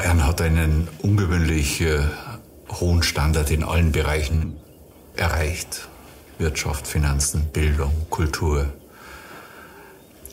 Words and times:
Bayern 0.00 0.26
hat 0.26 0.40
einen 0.40 0.88
ungewöhnlich 1.02 1.82
äh, 1.82 2.00
hohen 2.70 3.02
Standard 3.02 3.50
in 3.50 3.62
allen 3.62 3.92
Bereichen 3.92 4.56
erreicht. 5.14 5.88
Wirtschaft, 6.38 6.86
Finanzen, 6.86 7.50
Bildung, 7.52 7.92
Kultur. 8.08 8.72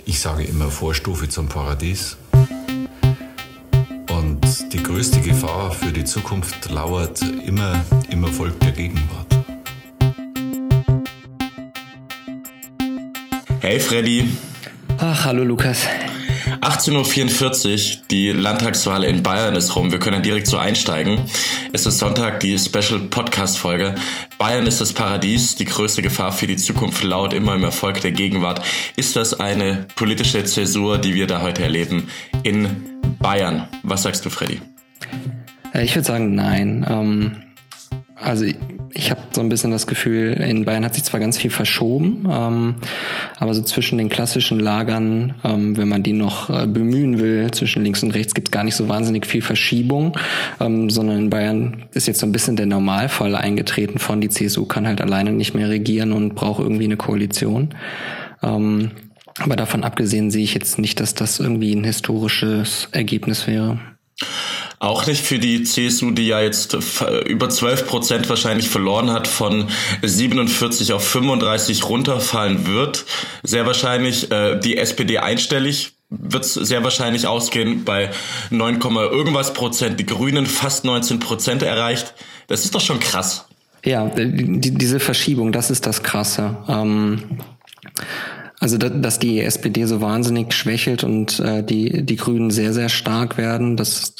Ich 0.05 0.21
sage 0.21 0.45
immer 0.45 0.71
Vorstufe 0.71 1.27
zum 1.27 1.49
Paradies. 1.49 2.15
Und 4.09 4.71
die 4.71 4.81
größte 4.81 5.19
Gefahr 5.19 5.73
für 5.73 5.91
die 5.91 6.05
Zukunft 6.05 6.69
lauert 6.71 7.21
immer 7.21 7.83
im 8.09 8.23
Erfolg 8.23 8.57
der 8.61 8.71
Gegenwart. 8.71 9.27
Hey 13.59 13.81
Freddy. 13.81 14.29
Ach, 14.97 15.25
hallo 15.25 15.43
Lukas. 15.43 15.85
18.44 16.61 17.97
Uhr, 17.97 18.01
die 18.09 18.31
Landtagswahl 18.31 19.03
in 19.03 19.21
Bayern 19.21 19.55
ist 19.55 19.75
rum. 19.75 19.91
Wir 19.91 19.99
können 19.99 20.23
direkt 20.23 20.47
so 20.47 20.57
einsteigen. 20.57 21.19
Es 21.73 21.85
ist 21.85 21.99
Sonntag, 21.99 22.39
die 22.39 22.57
Special 22.57 22.99
Podcast 23.09 23.57
Folge. 23.57 23.95
Bayern 24.37 24.65
ist 24.65 24.81
das 24.81 24.93
Paradies, 24.93 25.55
die 25.55 25.65
größte 25.65 26.01
Gefahr 26.01 26.31
für 26.31 26.47
die 26.47 26.57
Zukunft 26.57 27.03
laut 27.03 27.33
immer 27.33 27.55
im 27.55 27.63
Erfolg 27.63 28.01
der 28.01 28.11
Gegenwart. 28.11 28.61
Ist 28.95 29.15
das 29.15 29.39
eine 29.39 29.85
politische 29.95 30.43
Zäsur, 30.43 30.97
die 30.97 31.13
wir 31.13 31.27
da 31.27 31.41
heute 31.41 31.63
erleben 31.63 32.09
in 32.43 32.67
Bayern? 33.19 33.67
Was 33.83 34.03
sagst 34.03 34.25
du, 34.25 34.29
Freddy? 34.29 34.59
Äh, 35.73 35.83
ich 35.83 35.95
würde 35.95 36.07
sagen, 36.07 36.33
nein. 36.35 36.85
Ähm, 36.89 37.43
also 38.15 38.45
ich 38.93 39.11
habe 39.11 39.21
so 39.31 39.41
ein 39.41 39.49
bisschen 39.49 39.71
das 39.71 39.87
Gefühl, 39.87 40.33
in 40.33 40.65
Bayern 40.65 40.85
hat 40.85 40.95
sich 40.95 41.03
zwar 41.03 41.19
ganz 41.19 41.37
viel 41.37 41.51
verschoben, 41.51 42.27
ähm, 42.29 42.75
aber 43.37 43.53
so 43.53 43.61
zwischen 43.61 43.97
den 43.97 44.09
klassischen 44.09 44.59
Lagern, 44.59 45.35
ähm, 45.43 45.77
wenn 45.77 45.87
man 45.87 46.03
die 46.03 46.13
noch 46.13 46.49
äh, 46.49 46.67
bemühen 46.67 47.19
will, 47.19 47.51
zwischen 47.51 47.83
links 47.83 48.03
und 48.03 48.11
rechts 48.11 48.33
gibt 48.33 48.49
es 48.49 48.51
gar 48.51 48.63
nicht 48.63 48.75
so 48.75 48.87
wahnsinnig 48.87 49.25
viel 49.25 49.41
Verschiebung, 49.41 50.17
ähm, 50.59 50.89
sondern 50.89 51.17
in 51.17 51.29
Bayern 51.29 51.85
ist 51.93 52.07
jetzt 52.07 52.19
so 52.19 52.25
ein 52.25 52.31
bisschen 52.31 52.55
der 52.55 52.65
Normalfall 52.65 53.35
eingetreten 53.35 53.99
von, 53.99 54.21
die 54.21 54.29
CSU 54.29 54.65
kann 54.65 54.87
halt 54.87 55.01
alleine 55.01 55.31
nicht 55.31 55.53
mehr 55.53 55.69
regieren 55.69 56.11
und 56.11 56.35
braucht 56.35 56.61
irgendwie 56.61 56.85
eine 56.85 56.97
Koalition. 56.97 57.75
Ähm, 58.43 58.91
aber 59.39 59.55
davon 59.55 59.83
abgesehen 59.83 60.31
sehe 60.31 60.43
ich 60.43 60.53
jetzt 60.53 60.79
nicht, 60.79 60.99
dass 60.99 61.13
das 61.13 61.39
irgendwie 61.39 61.73
ein 61.73 61.83
historisches 61.83 62.89
Ergebnis 62.91 63.47
wäre. 63.47 63.79
Auch 64.79 65.07
nicht 65.07 65.25
für 65.25 65.39
die 65.39 65.63
CSU, 65.63 66.11
die 66.11 66.27
ja 66.27 66.39
jetzt 66.39 66.77
über 67.25 67.49
12 67.49 67.87
Prozent 67.87 68.29
wahrscheinlich 68.29 68.69
verloren 68.69 69.09
hat, 69.11 69.27
von 69.27 69.69
47 70.03 70.93
auf 70.93 71.03
35 71.07 71.89
runterfallen 71.89 72.67
wird. 72.67 73.05
Sehr 73.43 73.65
wahrscheinlich 73.65 74.31
äh, 74.31 74.59
die 74.59 74.77
SPD 74.77 75.17
einstellig 75.17 75.93
wird 76.09 76.45
es 76.45 76.53
sehr 76.53 76.83
wahrscheinlich 76.83 77.27
ausgehen 77.27 77.83
bei 77.83 78.11
9, 78.49 78.79
irgendwas 78.81 79.53
Prozent. 79.53 79.99
Die 79.99 80.05
Grünen 80.05 80.45
fast 80.45 80.85
19 80.85 81.19
Prozent 81.19 81.63
erreicht. 81.63 82.13
Das 82.47 82.63
ist 82.63 82.75
doch 82.75 82.81
schon 82.81 82.99
krass. 82.99 83.45
Ja, 83.83 84.05
die, 84.05 84.71
diese 84.71 84.99
Verschiebung, 84.99 85.51
das 85.51 85.69
ist 85.69 85.85
das 85.85 86.03
Krasse. 86.03 86.57
Ähm 86.67 87.39
also, 88.59 88.77
dass 88.77 89.19
die 89.19 89.39
SPD 89.39 89.85
so 89.85 90.01
wahnsinnig 90.01 90.53
schwächelt 90.53 91.03
und 91.03 91.39
äh, 91.39 91.63
die, 91.63 92.03
die 92.03 92.15
Grünen 92.15 92.49
sehr, 92.49 92.73
sehr 92.73 92.89
stark 92.89 93.37
werden, 93.37 93.77
das 93.77 94.15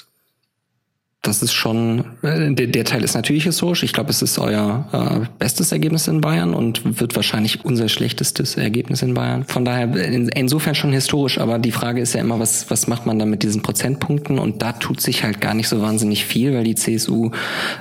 das 1.27 1.43
ist 1.43 1.53
schon, 1.53 2.05
äh, 2.21 2.53
der, 2.53 2.67
der 2.67 2.85
Teil 2.85 3.03
ist 3.03 3.13
natürlich 3.13 3.43
historisch. 3.43 3.83
Ich 3.83 3.93
glaube, 3.93 4.09
es 4.09 4.21
ist 4.21 4.39
euer 4.39 4.87
äh, 4.91 5.27
bestes 5.39 5.71
Ergebnis 5.71 6.07
in 6.07 6.21
Bayern 6.21 6.53
und 6.53 6.99
wird 6.99 7.15
wahrscheinlich 7.15 7.65
unser 7.65 7.89
schlechtestes 7.89 8.55
Ergebnis 8.55 9.01
in 9.01 9.13
Bayern. 9.13 9.43
Von 9.45 9.65
daher 9.65 9.93
in, 9.95 10.29
insofern 10.29 10.75
schon 10.75 10.93
historisch, 10.93 11.39
aber 11.39 11.59
die 11.59 11.71
Frage 11.71 12.01
ist 12.01 12.13
ja 12.13 12.21
immer, 12.21 12.39
was, 12.39 12.69
was 12.69 12.87
macht 12.87 13.05
man 13.05 13.19
dann 13.19 13.29
mit 13.29 13.43
diesen 13.43 13.61
Prozentpunkten? 13.61 14.39
Und 14.39 14.61
da 14.61 14.71
tut 14.73 15.01
sich 15.01 15.23
halt 15.23 15.41
gar 15.41 15.53
nicht 15.53 15.67
so 15.67 15.81
wahnsinnig 15.81 16.25
viel, 16.25 16.53
weil 16.53 16.63
die 16.63 16.75
CSU, 16.75 17.31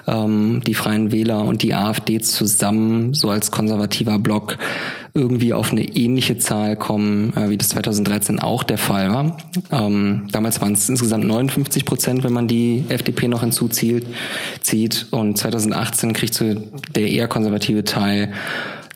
ähm, 0.06 0.62
die 0.67 0.74
Freien 0.74 1.12
Wähler 1.12 1.44
und 1.44 1.62
die 1.62 1.74
AfD 1.74 2.20
zusammen 2.20 3.14
so 3.14 3.30
als 3.30 3.50
konservativer 3.50 4.19
Block 4.19 4.58
irgendwie 5.17 5.52
auf 5.52 5.73
eine 5.73 5.83
ähnliche 5.83 6.39
Zahl 6.39 6.77
kommen, 6.77 7.33
äh, 7.36 7.51
wie 7.51 7.57
das 7.57 7.70
2013 7.70 8.39
auch 8.39 8.63
der 8.63 8.79
Fall 8.79 9.11
war. 9.11 9.36
Ähm, 9.73 10.29
damals 10.30 10.61
waren 10.61 10.74
es 10.74 10.89
insgesamt 10.89 11.24
59 11.24 11.85
Prozent, 11.85 12.23
wenn 12.23 12.33
man 12.33 12.46
die 12.46 12.85
FDP 12.89 13.29
noch 13.29 13.40
hinzuzieht. 13.40 14.07
Zieht. 14.61 15.07
Und 15.11 15.39
2018 15.39 16.13
kriegt 16.13 16.35
so 16.35 16.55
der 16.95 17.08
eher 17.08 17.29
konservative 17.29 17.85
Teil 17.85 18.33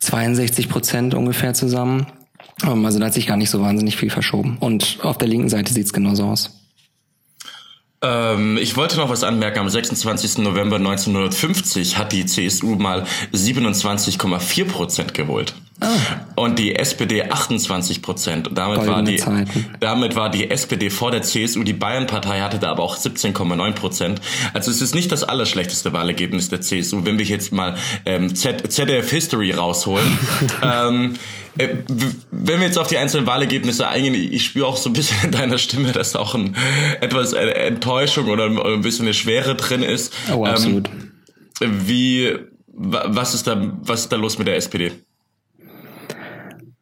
62 0.00 0.68
Prozent 0.68 1.14
ungefähr 1.14 1.54
zusammen. 1.54 2.06
Ähm, 2.64 2.84
also 2.84 2.98
da 2.98 3.06
hat 3.06 3.14
sich 3.14 3.26
gar 3.26 3.36
nicht 3.36 3.50
so 3.50 3.60
wahnsinnig 3.60 3.96
viel 3.96 4.10
verschoben. 4.10 4.58
Und 4.60 4.98
auf 5.02 5.18
der 5.18 5.28
linken 5.28 5.48
Seite 5.48 5.72
sieht 5.72 5.86
es 5.86 5.92
genauso 5.92 6.24
aus. 6.24 6.59
Ähm, 8.02 8.56
ich 8.56 8.76
wollte 8.76 8.96
noch 8.96 9.10
was 9.10 9.24
anmerken. 9.24 9.58
Am 9.58 9.68
26. 9.68 10.38
November 10.38 10.76
1950 10.76 11.98
hat 11.98 12.12
die 12.12 12.24
CSU 12.24 12.76
mal 12.76 13.04
27,4 13.32 14.64
Prozent 14.64 15.14
geholt. 15.14 15.54
Ah. 15.80 15.88
Und 16.36 16.58
die 16.58 16.76
SPD 16.76 17.22
28 17.24 18.02
Prozent. 18.02 18.48
Und 18.48 18.56
damit 18.56 18.86
war 18.86 19.02
die, 19.02 19.22
damit 19.80 20.14
war 20.14 20.30
die 20.30 20.50
SPD 20.50 20.90
vor 20.90 21.10
der 21.10 21.22
CSU. 21.22 21.62
Die 21.62 21.72
Bayernpartei 21.72 22.40
hatte 22.40 22.58
da 22.58 22.70
aber 22.70 22.82
auch 22.82 22.96
17,9 22.96 23.72
Prozent. 23.72 24.20
Also 24.52 24.70
es 24.70 24.82
ist 24.82 24.94
nicht 24.94 25.10
das 25.10 25.24
allerschlechteste 25.24 25.92
Wahlergebnis 25.92 26.50
der 26.50 26.60
CSU, 26.60 27.04
wenn 27.04 27.18
wir 27.18 27.24
jetzt 27.24 27.52
mal 27.52 27.76
ähm, 28.04 28.34
ZDF 28.34 29.10
History 29.10 29.52
rausholen. 29.52 30.18
ähm, 30.62 31.14
äh, 31.14 31.49
wenn 31.56 32.60
wir 32.60 32.66
jetzt 32.66 32.78
auf 32.78 32.86
die 32.86 32.98
einzelnen 32.98 33.26
Wahlergebnisse 33.26 33.88
eingehen, 33.88 34.14
ich 34.14 34.44
spüre 34.44 34.66
auch 34.66 34.76
so 34.76 34.90
ein 34.90 34.92
bisschen 34.92 35.16
in 35.24 35.32
deiner 35.32 35.58
Stimme, 35.58 35.92
dass 35.92 36.14
auch 36.16 36.34
ein, 36.34 36.56
etwas 37.00 37.32
äh, 37.32 37.40
Enttäuschung 37.40 38.28
oder 38.28 38.46
ein 38.46 38.82
bisschen 38.82 39.06
eine 39.06 39.14
Schwere 39.14 39.54
drin 39.56 39.82
ist. 39.82 40.14
Oh, 40.32 40.44
absolut. 40.44 40.88
Ähm, 41.60 41.88
wie, 41.88 42.36
was 42.66 43.34
ist 43.34 43.46
da, 43.46 43.72
was 43.82 44.02
ist 44.02 44.12
da 44.12 44.16
los 44.16 44.38
mit 44.38 44.46
der 44.46 44.56
SPD? 44.56 44.92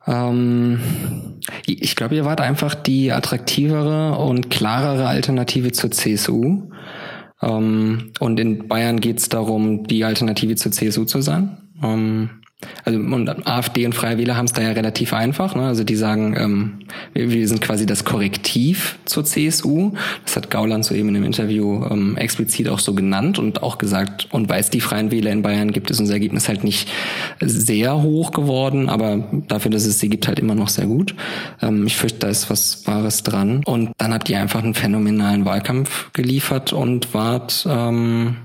Ähm, 0.06 0.80
ich 1.66 1.96
glaube, 1.96 2.14
ihr 2.14 2.24
wart 2.24 2.40
einfach 2.40 2.74
die 2.74 3.12
attraktivere 3.12 4.16
und 4.18 4.50
klarere 4.50 5.06
Alternative 5.06 5.72
zur 5.72 5.90
CSU. 5.90 6.70
Ähm, 7.42 8.12
und 8.18 8.40
in 8.40 8.68
Bayern 8.68 9.00
geht 9.00 9.18
es 9.18 9.28
darum, 9.28 9.86
die 9.86 10.04
Alternative 10.04 10.56
zur 10.56 10.72
CSU 10.72 11.04
zu 11.04 11.20
sein. 11.20 11.58
Ähm, 11.82 12.30
also 12.84 12.98
und 12.98 13.46
AfD 13.46 13.86
und 13.86 13.94
Freie 13.94 14.18
Wähler 14.18 14.36
haben 14.36 14.46
es 14.46 14.52
da 14.52 14.62
ja 14.62 14.72
relativ 14.72 15.12
einfach. 15.12 15.54
Ne? 15.54 15.62
Also 15.62 15.84
die 15.84 15.94
sagen, 15.94 16.34
ähm, 16.36 16.78
wir, 17.12 17.30
wir, 17.30 17.46
sind 17.46 17.60
quasi 17.60 17.86
das 17.86 18.04
Korrektiv 18.04 18.98
zur 19.04 19.24
CSU. 19.24 19.92
Das 20.24 20.34
hat 20.34 20.50
Gauland 20.50 20.84
soeben 20.84 21.08
in 21.08 21.14
dem 21.14 21.24
Interview 21.24 21.84
ähm, 21.88 22.16
explizit 22.16 22.68
auch 22.68 22.80
so 22.80 22.94
genannt 22.94 23.38
und 23.38 23.62
auch 23.62 23.78
gesagt, 23.78 24.26
und 24.32 24.48
weil 24.48 24.60
es 24.60 24.70
die 24.70 24.80
Freien 24.80 25.12
Wähler 25.12 25.30
in 25.30 25.42
Bayern 25.42 25.70
gibt, 25.70 25.90
ist 25.90 26.00
unser 26.00 26.14
Ergebnis 26.14 26.48
halt 26.48 26.64
nicht 26.64 26.90
sehr 27.40 28.02
hoch 28.02 28.32
geworden, 28.32 28.88
aber 28.88 29.28
dafür, 29.46 29.70
dass 29.70 29.86
es 29.86 30.00
sie 30.00 30.08
gibt, 30.08 30.26
halt 30.26 30.40
immer 30.40 30.56
noch 30.56 30.68
sehr 30.68 30.86
gut. 30.86 31.14
Ähm, 31.62 31.86
ich 31.86 31.96
fürchte, 31.96 32.18
da 32.20 32.28
ist 32.28 32.50
was 32.50 32.86
Wahres 32.88 33.22
dran. 33.22 33.62
Und 33.64 33.92
dann 33.98 34.12
habt 34.12 34.28
ihr 34.28 34.40
einfach 34.40 34.64
einen 34.64 34.74
phänomenalen 34.74 35.44
Wahlkampf 35.44 36.12
geliefert 36.12 36.72
und 36.72 37.14
wart 37.14 37.66
ähm, 37.70 38.36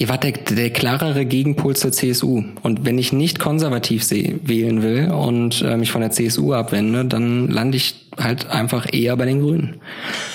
Ihr 0.00 0.08
wart 0.08 0.22
der, 0.22 0.30
der 0.30 0.70
klarere 0.70 1.26
Gegenpol 1.26 1.74
zur 1.74 1.90
CSU. 1.90 2.44
Und 2.62 2.84
wenn 2.84 2.98
ich 2.98 3.12
nicht 3.12 3.40
konservativ 3.40 4.04
seh, 4.04 4.36
wählen 4.44 4.80
will 4.82 5.10
und 5.10 5.60
äh, 5.60 5.76
mich 5.76 5.90
von 5.90 6.00
der 6.00 6.12
CSU 6.12 6.54
abwende, 6.54 7.04
dann 7.04 7.48
lande 7.48 7.76
ich 7.76 7.96
halt 8.16 8.48
einfach 8.48 8.86
eher 8.92 9.16
bei 9.16 9.24
den 9.24 9.40
Grünen. 9.40 9.80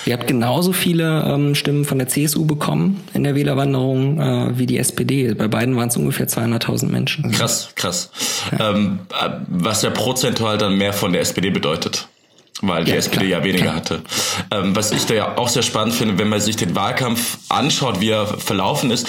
Ihr 0.06 0.14
habt 0.14 0.28
genauso 0.28 0.74
viele 0.74 1.24
ähm, 1.24 1.56
Stimmen 1.56 1.86
von 1.86 1.98
der 1.98 2.10
CSU 2.10 2.46
bekommen 2.46 3.02
in 3.14 3.24
der 3.24 3.36
Wählerwanderung 3.36 4.20
äh, 4.20 4.60
wie 4.60 4.66
die 4.66 4.78
SPD. 4.78 5.34
Bei 5.34 5.48
beiden 5.48 5.78
waren 5.78 5.88
es 5.88 5.96
ungefähr 5.96 6.28
200.000 6.28 6.88
Menschen. 6.88 7.32
Krass, 7.32 7.70
krass. 7.76 8.12
Ja. 8.52 8.72
Ähm, 8.72 9.00
äh, 9.12 9.30
was 9.48 9.82
ja 9.82 9.92
prozentual 9.92 10.58
dann 10.58 10.78
mehr 10.78 10.92
von 10.92 11.14
der 11.14 11.22
SPD 11.22 11.52
bedeutet 11.52 12.10
weil 12.62 12.86
die 12.86 12.92
ja, 12.92 12.98
SPD 12.98 13.28
klar, 13.28 13.40
ja 13.40 13.44
weniger 13.44 13.64
klar. 13.64 13.76
hatte. 13.76 14.02
Ähm, 14.52 14.76
was 14.76 14.92
ich 14.92 15.06
da 15.06 15.14
ja 15.14 15.38
auch 15.38 15.50
sehr 15.50 15.64
spannend 15.64 15.96
finde, 15.96 16.18
wenn 16.18 16.30
man 16.30 16.40
sich 16.40 16.56
den 16.56 16.76
Wahlkampf 16.76 17.38
anschaut, 17.50 18.00
wie 18.00 18.10
er 18.10 18.26
verlaufen 18.26 18.92
ist. 18.92 19.08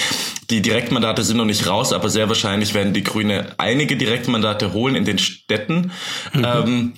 Die 0.51 0.63
Direktmandate 0.63 1.23
sind 1.23 1.37
noch 1.37 1.45
nicht 1.45 1.67
raus, 1.67 1.93
aber 1.93 2.09
sehr 2.09 2.29
wahrscheinlich 2.29 2.75
werden 2.75 2.93
die 2.93 3.05
Grüne 3.05 3.55
einige 3.59 3.97
Direktmandate 3.97 4.73
holen 4.73 4.95
in 4.95 5.05
den 5.05 5.19
Städten. 5.19 5.93
Mhm. 6.33 6.45
Ähm, 6.45 6.93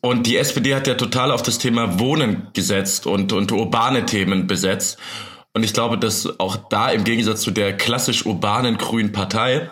und 0.00 0.26
die 0.26 0.36
SPD 0.36 0.74
hat 0.74 0.86
ja 0.86 0.94
total 0.94 1.30
auf 1.30 1.42
das 1.42 1.58
Thema 1.58 1.98
Wohnen 1.98 2.48
gesetzt 2.52 3.06
und, 3.06 3.32
und 3.32 3.52
urbane 3.52 4.04
Themen 4.04 4.46
besetzt. 4.46 4.98
Und 5.54 5.62
ich 5.62 5.72
glaube, 5.72 5.96
dass 5.96 6.38
auch 6.40 6.56
da 6.68 6.90
im 6.90 7.04
Gegensatz 7.04 7.40
zu 7.40 7.50
der 7.50 7.76
klassisch 7.76 8.26
urbanen 8.26 8.76
Grünen 8.76 9.12
Partei 9.12 9.70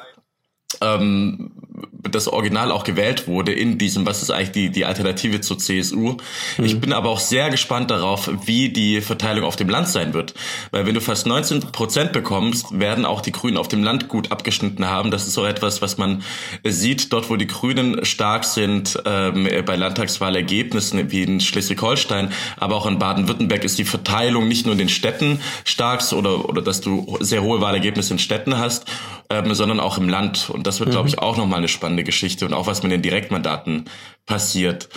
ähm, 0.80 1.61
das 2.10 2.28
Original 2.28 2.70
auch 2.70 2.84
gewählt 2.84 3.26
wurde 3.26 3.52
in 3.52 3.78
diesem, 3.78 4.04
was 4.06 4.22
ist 4.22 4.30
eigentlich 4.30 4.52
die, 4.52 4.70
die 4.70 4.84
Alternative 4.84 5.40
zur 5.40 5.58
CSU. 5.58 6.16
Mhm. 6.58 6.64
Ich 6.64 6.80
bin 6.80 6.92
aber 6.92 7.10
auch 7.10 7.20
sehr 7.20 7.50
gespannt 7.50 7.90
darauf, 7.90 8.30
wie 8.44 8.70
die 8.70 9.00
Verteilung 9.00 9.44
auf 9.44 9.56
dem 9.56 9.68
Land 9.68 9.88
sein 9.88 10.12
wird. 10.14 10.34
Weil 10.70 10.86
wenn 10.86 10.94
du 10.94 11.00
fast 11.00 11.26
19 11.26 11.60
Prozent 11.72 12.12
bekommst, 12.12 12.78
werden 12.78 13.04
auch 13.04 13.20
die 13.20 13.32
Grünen 13.32 13.56
auf 13.56 13.68
dem 13.68 13.82
Land 13.82 14.08
gut 14.08 14.32
abgeschnitten 14.32 14.86
haben. 14.86 15.10
Das 15.10 15.26
ist 15.26 15.34
so 15.34 15.44
etwas, 15.44 15.80
was 15.80 15.96
man 15.96 16.22
sieht, 16.64 17.12
dort 17.12 17.30
wo 17.30 17.36
die 17.36 17.46
Grünen 17.46 18.04
stark 18.04 18.44
sind, 18.44 19.00
ähm, 19.06 19.48
bei 19.64 19.76
Landtagswahlergebnissen 19.76 21.10
wie 21.10 21.22
in 21.22 21.40
Schleswig-Holstein, 21.40 22.32
aber 22.58 22.76
auch 22.76 22.86
in 22.86 22.98
Baden-Württemberg 22.98 23.64
ist 23.64 23.78
die 23.78 23.84
Verteilung 23.84 24.48
nicht 24.48 24.66
nur 24.66 24.72
in 24.72 24.78
den 24.78 24.88
Städten 24.88 25.40
stark 25.64 26.02
oder, 26.12 26.48
oder 26.48 26.62
dass 26.62 26.80
du 26.80 27.18
sehr 27.20 27.42
hohe 27.42 27.60
Wahlergebnisse 27.60 28.14
in 28.14 28.18
Städten 28.18 28.58
hast, 28.58 28.86
ähm, 29.30 29.54
sondern 29.54 29.80
auch 29.80 29.98
im 29.98 30.08
Land. 30.08 30.50
Und 30.50 30.66
das 30.66 30.80
wird, 30.80 30.88
mhm. 30.88 30.92
glaube 30.92 31.08
ich, 31.08 31.18
auch 31.18 31.36
nochmal 31.36 31.61
eine 31.62 31.68
spannende 31.68 32.04
Geschichte 32.04 32.44
und 32.44 32.52
auch 32.52 32.66
was 32.66 32.82
mit 32.82 32.92
den 32.92 33.02
Direktmandaten 33.02 33.86
passiert. 34.26 34.88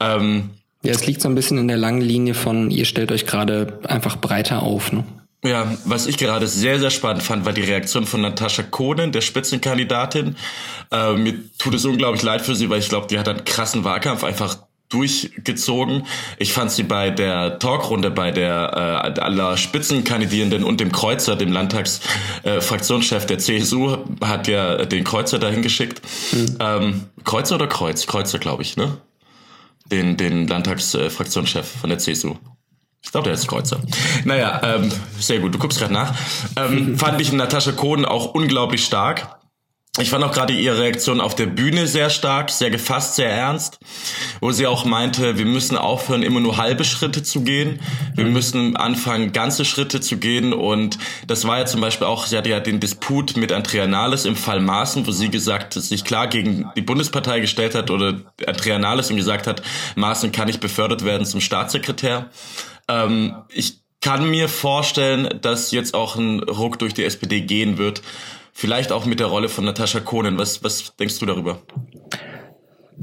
Ähm, 0.00 0.50
ja, 0.82 0.92
es 0.92 1.06
liegt 1.06 1.20
so 1.20 1.28
ein 1.28 1.34
bisschen 1.34 1.58
in 1.58 1.68
der 1.68 1.76
langen 1.76 2.00
Linie 2.00 2.34
von, 2.34 2.70
ihr 2.70 2.84
stellt 2.84 3.12
euch 3.12 3.26
gerade 3.26 3.80
einfach 3.84 4.16
breiter 4.16 4.62
auf, 4.62 4.92
ne? 4.92 5.04
Ja, 5.42 5.74
was 5.86 6.06
ich 6.06 6.18
gerade 6.18 6.46
sehr, 6.46 6.78
sehr 6.78 6.90
spannend 6.90 7.22
fand, 7.22 7.46
war 7.46 7.54
die 7.54 7.62
Reaktion 7.62 8.04
von 8.04 8.20
Natascha 8.20 8.62
Kohnen, 8.62 9.10
der 9.10 9.22
Spitzenkandidatin. 9.22 10.36
Äh, 10.90 11.14
mir 11.14 11.34
tut 11.56 11.74
es 11.74 11.86
unglaublich 11.86 12.22
leid 12.22 12.42
für 12.42 12.54
sie, 12.54 12.68
weil 12.68 12.80
ich 12.80 12.90
glaube, 12.90 13.06
die 13.06 13.18
hat 13.18 13.26
einen 13.26 13.44
krassen 13.44 13.84
Wahlkampf 13.84 14.22
einfach 14.22 14.58
durchgezogen. 14.90 16.06
Ich 16.36 16.52
fand 16.52 16.70
sie 16.70 16.82
bei 16.82 17.10
der 17.10 17.58
Talkrunde 17.58 18.10
bei 18.10 18.30
der 18.32 19.14
äh, 19.16 19.20
aller 19.20 19.56
Spitzenkandidierenden 19.56 20.64
und 20.64 20.80
dem 20.80 20.92
Kreuzer, 20.92 21.36
dem 21.36 21.52
Landtagsfraktionschef 21.52 23.24
äh, 23.24 23.26
der 23.26 23.38
CSU, 23.38 23.96
hat 24.22 24.48
ja 24.48 24.84
den 24.84 25.04
Kreuzer 25.04 25.38
dahin 25.38 25.62
geschickt. 25.62 26.02
Mhm. 26.32 26.56
Ähm, 26.60 27.06
Kreuzer 27.24 27.54
oder 27.54 27.68
Kreuz? 27.68 28.06
Kreuzer, 28.06 28.38
glaube 28.38 28.62
ich, 28.62 28.76
ne? 28.76 28.98
Den, 29.86 30.16
den 30.16 30.46
Landtagsfraktionschef 30.46 31.66
von 31.80 31.90
der 31.90 31.98
CSU. 31.98 32.36
Ich 33.02 33.12
glaube, 33.12 33.24
der 33.24 33.34
ist 33.34 33.48
Kreuzer. 33.48 33.80
Naja, 34.24 34.60
ähm, 34.62 34.92
sehr 35.18 35.40
gut, 35.40 35.54
du 35.54 35.58
guckst 35.58 35.78
gerade 35.78 35.92
nach. 35.92 36.14
Ähm, 36.56 36.98
fand 36.98 37.20
ich 37.20 37.32
Natascha 37.32 37.72
Kohn 37.72 38.04
auch 38.04 38.34
unglaublich 38.34 38.84
stark. 38.84 39.39
Ich 39.98 40.10
fand 40.10 40.22
auch 40.22 40.30
gerade 40.30 40.52
ihre 40.52 40.78
Reaktion 40.78 41.20
auf 41.20 41.34
der 41.34 41.46
Bühne 41.46 41.88
sehr 41.88 42.10
stark, 42.10 42.50
sehr 42.50 42.70
gefasst, 42.70 43.16
sehr 43.16 43.28
ernst, 43.28 43.80
wo 44.40 44.52
sie 44.52 44.68
auch 44.68 44.84
meinte, 44.84 45.36
wir 45.36 45.44
müssen 45.44 45.76
aufhören, 45.76 46.22
immer 46.22 46.38
nur 46.38 46.58
halbe 46.58 46.84
Schritte 46.84 47.24
zu 47.24 47.40
gehen. 47.40 47.80
Wir 48.14 48.24
mhm. 48.24 48.32
müssen 48.32 48.76
anfangen, 48.76 49.32
ganze 49.32 49.64
Schritte 49.64 50.00
zu 50.00 50.18
gehen. 50.18 50.52
Und 50.52 50.96
das 51.26 51.44
war 51.44 51.58
ja 51.58 51.66
zum 51.66 51.80
Beispiel 51.80 52.06
auch, 52.06 52.26
sie 52.26 52.38
hatte 52.38 52.50
ja 52.50 52.60
den 52.60 52.78
Disput 52.78 53.36
mit 53.36 53.50
Andrea 53.50 53.88
Nahles 53.88 54.26
im 54.26 54.36
Fall 54.36 54.60
Maaßen, 54.60 55.08
wo 55.08 55.10
sie 55.10 55.28
gesagt, 55.28 55.74
sich 55.74 56.04
klar 56.04 56.28
gegen 56.28 56.70
die 56.76 56.82
Bundespartei 56.82 57.40
gestellt 57.40 57.74
hat 57.74 57.90
oder 57.90 58.20
Andrea 58.46 58.78
Nahles 58.78 59.10
ihm 59.10 59.16
gesagt 59.16 59.48
hat, 59.48 59.60
Maaßen 59.96 60.30
kann 60.30 60.46
nicht 60.46 60.60
befördert 60.60 61.04
werden 61.04 61.26
zum 61.26 61.40
Staatssekretär. 61.40 62.30
Ähm, 62.86 63.34
ich 63.48 63.80
kann 64.00 64.30
mir 64.30 64.48
vorstellen, 64.48 65.40
dass 65.42 65.72
jetzt 65.72 65.94
auch 65.94 66.14
ein 66.14 66.44
Ruck 66.44 66.78
durch 66.78 66.94
die 66.94 67.04
SPD 67.04 67.40
gehen 67.40 67.76
wird 67.76 68.02
Vielleicht 68.60 68.92
auch 68.92 69.06
mit 69.06 69.20
der 69.20 69.28
Rolle 69.28 69.48
von 69.48 69.64
Natascha 69.64 70.00
Kohnen. 70.00 70.36
Was, 70.36 70.62
was 70.62 70.94
denkst 71.00 71.18
du 71.18 71.24
darüber? 71.24 71.62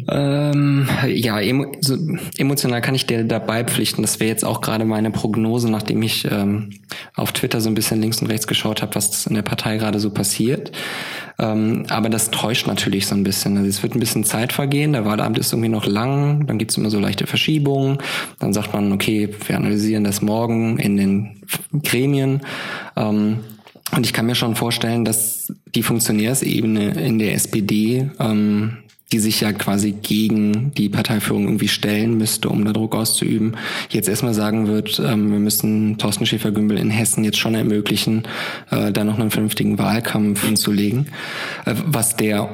Ähm, 0.08 0.88
ja, 1.08 1.40
emo 1.40 1.72
so, 1.82 1.98
emotional 2.38 2.80
kann 2.82 2.94
ich 2.94 3.08
dir 3.08 3.24
dabei 3.24 3.64
pflichten. 3.64 4.04
Das 4.04 4.20
wäre 4.20 4.30
jetzt 4.30 4.46
auch 4.46 4.62
gerade 4.62 4.86
meine 4.86 5.10
Prognose, 5.10 5.72
nachdem 5.72 6.04
ich 6.04 6.30
ähm, 6.30 6.70
auf 7.16 7.32
Twitter 7.32 7.60
so 7.60 7.70
ein 7.70 7.74
bisschen 7.74 8.00
links 8.00 8.22
und 8.22 8.28
rechts 8.28 8.46
geschaut 8.46 8.84
habe, 8.84 8.94
was 8.94 9.26
in 9.26 9.34
der 9.34 9.42
Partei 9.42 9.78
gerade 9.78 10.00
so 10.00 10.12
passiert. 10.12 10.74
Ähm, 11.40 11.88
aber 11.90 12.10
das 12.10 12.30
täuscht 12.30 12.68
natürlich 12.68 13.08
so 13.08 13.16
ein 13.16 13.24
bisschen. 13.24 13.58
Also 13.58 13.68
es 13.68 13.82
wird 13.82 13.96
ein 13.96 14.00
bisschen 14.00 14.26
Zeit 14.26 14.54
vergehen, 14.54 14.94
der 14.94 15.06
Wahlamt 15.06 15.40
ist 15.40 15.54
irgendwie 15.54 15.70
noch 15.70 15.88
lang, 15.88 16.46
dann 16.46 16.60
gibt's 16.60 16.78
immer 16.78 16.92
so 16.92 17.00
leichte 17.00 17.26
Verschiebungen. 17.26 17.98
Dann 18.38 18.54
sagt 18.54 18.74
man, 18.74 18.92
okay, 18.92 19.34
wir 19.48 19.58
analysieren 19.58 20.04
das 20.04 20.22
morgen 20.22 20.78
in 20.78 20.98
den 20.98 21.42
Gremien. 21.82 22.42
Ähm, 22.96 23.40
und 23.96 24.06
ich 24.06 24.14
kann 24.14 24.26
mir 24.26 24.36
schon 24.36 24.56
vorstellen, 24.56 25.06
dass 25.06 25.52
die 25.74 25.84
Funktionärsebene 25.84 26.92
in 27.02 27.20
der 27.20 27.34
SPD, 27.34 28.10
ähm, 28.20 28.78
die 29.12 29.20
sich 29.20 29.40
ja 29.40 29.54
quasi 29.54 29.94
gegen 29.94 30.74
die 30.74 30.90
Parteiführung 30.90 31.46
irgendwie 31.46 31.70
stellen 31.70 32.18
müsste, 32.18 32.50
um 32.50 32.66
da 32.66 32.74
Druck 32.74 32.94
auszuüben, 32.94 33.56
jetzt 33.90 34.10
erstmal 34.10 34.34
sagen 34.34 34.68
wird, 34.68 35.00
ähm, 35.00 35.32
wir 35.32 35.40
müssen 35.40 35.98
Thorsten 35.98 36.26
Schäfer-Gümbel 36.26 36.78
in 36.78 36.90
Hessen 36.90 37.24
jetzt 37.24 37.38
schon 37.38 37.56
ermöglichen, 37.56 38.24
äh, 38.70 38.92
da 38.92 39.06
noch 39.06 39.18
einen 39.18 39.32
vernünftigen 39.32 39.78
Wahlkampf 39.78 40.44
hinzulegen, 40.44 41.08
äh, 41.66 41.76
was 41.86 42.18
der 42.18 42.50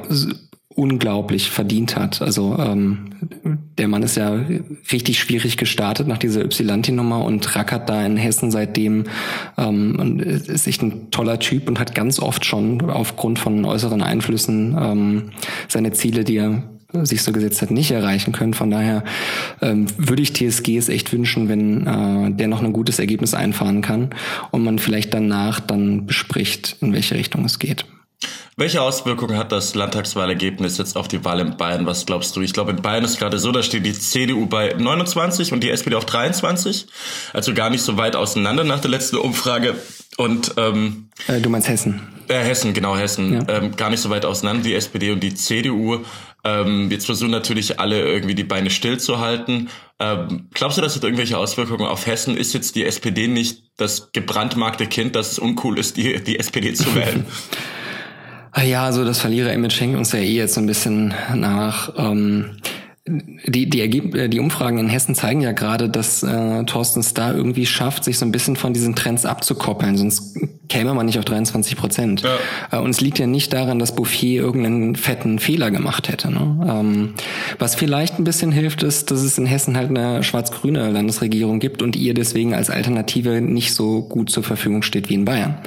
unglaublich 0.76 1.50
verdient 1.50 1.96
hat. 1.96 2.22
Also 2.22 2.58
ähm, 2.58 3.12
der 3.78 3.88
Mann 3.88 4.04
ist 4.04 4.16
ja 4.16 4.40
richtig 4.92 5.20
schwierig 5.20 5.58
gestartet 5.58 6.08
nach 6.08 6.18
dieser 6.18 6.44
Ypsilanti-Nummer 6.44 7.24
und 7.24 7.56
rackert 7.56 7.90
da 7.90 8.06
in 8.06 8.18
Hessen 8.18 8.52
seitdem 8.52 9.06
ähm, 9.58 9.98
und 10.00 10.22
ist 10.22 10.68
echt 10.68 10.82
ein 10.82 11.12
toller 11.12 11.40
Typ 11.40 11.68
und 11.68 11.80
hat 11.80 11.96
ganz 11.96 12.20
oft 12.20 12.46
schon 12.46 12.90
aufgrund 12.90 13.40
von 13.40 13.66
äußeren 13.66 14.02
Einflüssen 14.02 14.78
ähm, 14.80 15.24
seine 15.68 15.92
Ziele, 15.92 16.24
die 16.24 16.38
er 16.38 16.64
sich 17.02 17.24
so 17.24 17.32
gesetzt 17.32 17.62
hat, 17.62 17.72
nicht 17.72 17.92
erreichen 17.92 18.34
können. 18.34 18.54
Von 18.54 18.70
daher 18.70 19.04
ähm, 19.62 19.88
würde 19.98 20.22
ich 20.22 20.34
TSG 20.34 20.78
es 20.78 20.90
echt 20.90 21.12
wünschen, 21.12 21.50
wenn 21.50 21.88
äh, 21.88 22.32
der 22.32 22.48
noch 22.48 22.62
ein 22.62 22.74
gutes 22.74 23.00
Ergebnis 23.00 23.34
einfahren 23.34 23.82
kann 23.82 24.10
und 24.52 24.64
man 24.64 24.78
vielleicht 24.78 25.14
danach 25.14 25.60
dann 25.60 26.06
bespricht, 26.06 26.78
in 26.82 26.94
welche 26.94 27.16
Richtung 27.16 27.46
es 27.46 27.58
geht. 27.58 27.86
Welche 28.56 28.82
Auswirkungen 28.84 29.38
hat 29.38 29.52
das 29.52 29.74
Landtagswahlergebnis 29.74 30.78
jetzt 30.78 30.96
auf 30.96 31.08
die 31.08 31.26
Wahl 31.26 31.40
in 31.40 31.58
Bayern? 31.58 31.88
Was 31.88 32.06
glaubst 32.06 32.36
du? 32.36 32.42
Ich 32.42 32.54
glaube, 32.54 32.72
in 32.72 32.82
Bayern 32.82 33.04
ist 33.04 33.18
gerade 33.18 33.40
so, 33.40 33.52
da 33.52 33.64
steht 33.64 33.84
die 33.86 33.94
CDU 33.94 34.46
bei 34.46 34.76
29 34.78 35.54
und 35.54 35.64
die 35.64 35.72
SPD 35.72 35.96
auf 35.96 36.06
23. 36.06 36.86
Also 37.34 37.56
gar 37.56 37.72
nicht 37.72 37.82
so 37.82 37.98
weit 37.98 38.16
auseinander 38.16 38.64
nach 38.64 38.80
der 38.80 38.92
letzten 38.92 39.18
Umfrage. 39.18 39.76
Und 40.18 40.54
ähm, 40.58 41.10
äh, 41.28 41.42
du 41.42 41.50
meinst 41.50 41.68
Hessen? 41.68 42.02
Äh, 42.28 42.44
Hessen, 42.44 42.76
genau 42.76 42.96
Hessen. 42.96 43.34
Ja. 43.34 43.44
Ähm, 43.48 43.76
gar 43.76 43.90
nicht 43.90 44.02
so 44.02 44.12
weit 44.12 44.24
auseinander, 44.24 44.64
die 44.64 44.76
SPD 44.76 45.12
und 45.12 45.22
die 45.22 45.34
CDU. 45.34 46.06
Ähm, 46.44 46.92
jetzt 46.92 47.08
versuchen 47.08 47.32
natürlich 47.32 47.80
alle 47.80 48.02
irgendwie 48.02 48.36
die 48.36 48.44
Beine 48.44 48.70
stillzuhalten. 48.70 49.70
Ähm, 50.00 50.50
glaubst 50.54 50.78
du, 50.78 50.82
das 50.82 50.96
hat 50.96 51.04
irgendwelche 51.04 51.40
Auswirkungen 51.40 51.88
auf 51.88 52.06
Hessen? 52.06 52.38
Ist 52.38 52.54
jetzt 52.54 52.76
die 52.76 52.86
SPD 52.86 53.28
nicht 53.28 53.64
das 53.78 54.12
gebrandmarkte 54.12 54.86
Kind, 54.86 55.16
dass 55.16 55.32
es 55.32 55.40
uncool 55.40 55.80
ist, 55.80 55.98
die, 55.98 56.24
die 56.24 56.38
SPD 56.38 56.74
zu 56.74 56.94
wählen? 56.96 57.26
Ah 58.54 58.64
ja, 58.64 58.86
also 58.86 59.04
das 59.04 59.20
Verlierer-Image 59.20 59.82
hängt 59.82 59.98
uns 59.98 60.12
ja 60.12 60.20
eh 60.20 60.36
jetzt 60.36 60.54
so 60.54 60.62
ein 60.62 60.68
bisschen 60.68 61.14
nach. 61.34 61.92
Ähm, 61.98 62.58
die, 63.06 63.70
die, 63.70 63.82
Ergeb 63.82 64.32
die 64.32 64.40
Umfragen 64.40 64.78
in 64.78 64.88
Hessen 64.88 65.14
zeigen 65.14 65.42
ja 65.42 65.52
gerade, 65.52 65.90
dass 65.90 66.24
äh, 66.24 66.64
Thorsten 66.64 67.04
Starr 67.04 67.36
irgendwie 67.36 67.66
schafft, 67.66 68.06
sich 68.06 68.18
so 68.18 68.26
ein 68.26 68.32
bisschen 68.32 68.56
von 68.56 68.72
diesen 68.74 68.96
Trends 68.96 69.26
abzukoppeln, 69.26 69.98
sonst 69.98 70.38
käme 70.70 70.94
man 70.94 71.08
nicht 71.08 71.20
auf 71.20 71.26
23 71.26 71.76
Prozent. 71.76 72.22
Ja. 72.22 72.38
Äh, 72.72 72.82
und 72.82 72.92
es 72.92 73.02
liegt 73.02 73.20
ja 73.20 73.28
nicht 73.28 73.52
daran, 73.52 73.80
dass 73.80 73.96
Bouffier 73.96 74.42
irgendeinen 74.42 74.96
fetten 74.96 75.40
Fehler 75.40 75.70
gemacht 75.70 76.08
hätte. 76.08 76.32
Ne? 76.32 76.66
Ähm, 76.70 77.14
was 77.60 77.76
vielleicht 77.76 78.20
ein 78.20 78.24
bisschen 78.24 78.54
hilft, 78.54 78.84
ist, 78.84 79.12
dass 79.12 79.22
es 79.22 79.38
in 79.38 79.48
Hessen 79.48 79.76
halt 79.76 79.90
eine 79.90 80.24
schwarz-grüne 80.24 80.90
Landesregierung 80.92 81.60
gibt 81.60 81.82
und 81.82 81.98
ihr 81.98 82.14
deswegen 82.14 82.54
als 82.54 82.70
Alternative 82.70 83.42
nicht 83.42 83.74
so 83.74 84.04
gut 84.04 84.30
zur 84.30 84.44
Verfügung 84.44 84.82
steht 84.82 85.10
wie 85.10 85.16
in 85.16 85.26
Bayern. 85.26 85.58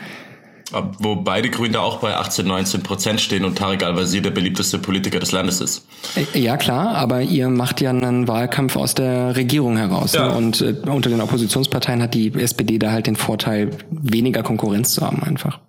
Wo 0.98 1.14
beide 1.14 1.48
Grünen 1.48 1.74
da 1.74 1.80
auch 1.80 1.98
bei 1.98 2.16
18, 2.16 2.44
19 2.44 2.82
Prozent 2.82 3.20
stehen 3.20 3.44
und 3.44 3.56
Tarek 3.56 3.84
Al-Wazir 3.84 4.20
der 4.20 4.30
beliebteste 4.30 4.80
Politiker 4.80 5.20
des 5.20 5.30
Landes 5.30 5.60
ist. 5.60 5.86
Äh, 6.16 6.40
ja, 6.40 6.56
klar, 6.56 6.96
aber 6.96 7.22
ihr 7.22 7.48
macht 7.48 7.80
ja 7.80 7.90
einen 7.90 8.26
Wahlkampf 8.26 8.74
aus 8.74 8.94
der 8.94 9.36
Regierung 9.36 9.76
heraus. 9.76 10.14
Ja. 10.14 10.28
Ne? 10.28 10.34
Und 10.36 10.60
äh, 10.60 10.74
unter 10.86 11.08
den 11.08 11.20
Oppositionsparteien 11.20 12.02
hat 12.02 12.14
die 12.14 12.34
SPD 12.34 12.78
da 12.78 12.90
halt 12.90 13.06
den 13.06 13.14
Vorteil, 13.14 13.70
weniger 13.90 14.42
Konkurrenz 14.42 14.92
zu 14.92 15.02
haben 15.06 15.22
einfach. 15.22 15.60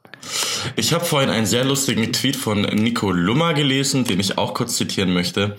Ich 0.76 0.94
habe 0.94 1.06
vorhin 1.06 1.30
einen 1.30 1.46
sehr 1.46 1.64
lustigen 1.64 2.12
Tweet 2.14 2.36
von 2.36 2.62
Nico 2.62 3.12
Lummer 3.12 3.54
gelesen, 3.54 4.04
den 4.04 4.20
ich 4.20 4.38
auch 4.38 4.54
kurz 4.54 4.76
zitieren 4.76 5.14
möchte. 5.14 5.58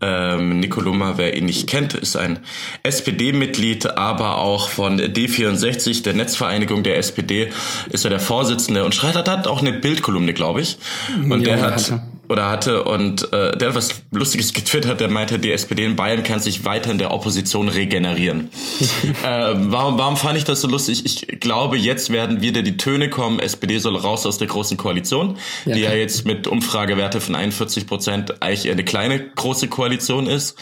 Ähm, 0.00 0.60
Nico 0.60 0.80
Lummer, 0.80 1.18
wer 1.18 1.36
ihn 1.36 1.46
nicht 1.46 1.68
kennt, 1.68 1.94
ist 1.94 2.16
ein 2.16 2.40
SPD-Mitglied, 2.82 3.86
aber 3.96 4.38
auch 4.38 4.68
von 4.68 5.00
D64, 5.00 6.02
der 6.02 6.14
Netzvereinigung 6.14 6.82
der 6.82 6.96
SPD, 6.98 7.50
ist 7.90 8.04
er 8.04 8.10
der 8.10 8.20
Vorsitzende 8.20 8.84
und 8.84 8.94
Schreiter 8.94 9.30
hat 9.30 9.46
auch 9.46 9.60
eine 9.60 9.72
Bildkolumne, 9.72 10.32
glaube 10.32 10.60
ich. 10.60 10.78
Und 11.22 11.40
ja, 11.46 11.56
der 11.56 11.60
hat... 11.62 12.00
Oder 12.30 12.48
hatte 12.48 12.84
und 12.84 13.32
äh, 13.32 13.56
der 13.56 13.70
hat 13.70 13.74
was 13.74 14.02
Lustiges 14.12 14.52
getwittert, 14.52 15.00
der 15.00 15.08
meinte, 15.08 15.40
die 15.40 15.50
SPD 15.50 15.84
in 15.84 15.96
Bayern 15.96 16.22
kann 16.22 16.38
sich 16.38 16.64
weiter 16.64 16.92
in 16.92 16.98
der 16.98 17.12
Opposition 17.12 17.68
regenerieren. 17.68 18.50
äh, 19.24 19.54
warum, 19.56 19.98
warum 19.98 20.16
fand 20.16 20.38
ich 20.38 20.44
das 20.44 20.60
so 20.60 20.68
lustig? 20.68 21.04
Ich 21.04 21.40
glaube, 21.40 21.76
jetzt 21.76 22.10
werden 22.10 22.40
wieder 22.40 22.62
die 22.62 22.76
Töne 22.76 23.10
kommen, 23.10 23.40
SPD 23.40 23.78
soll 23.78 23.96
raus 23.96 24.26
aus 24.26 24.38
der 24.38 24.46
großen 24.46 24.76
Koalition, 24.76 25.38
ja, 25.64 25.74
die 25.74 25.80
ja 25.80 25.92
jetzt 25.92 26.24
mit 26.24 26.46
Umfragewerte 26.46 27.20
von 27.20 27.34
41 27.34 27.88
Prozent 27.88 28.40
eigentlich 28.40 28.70
eine 28.70 28.84
kleine 28.84 29.18
große 29.18 29.66
Koalition 29.66 30.28
ist. 30.28 30.56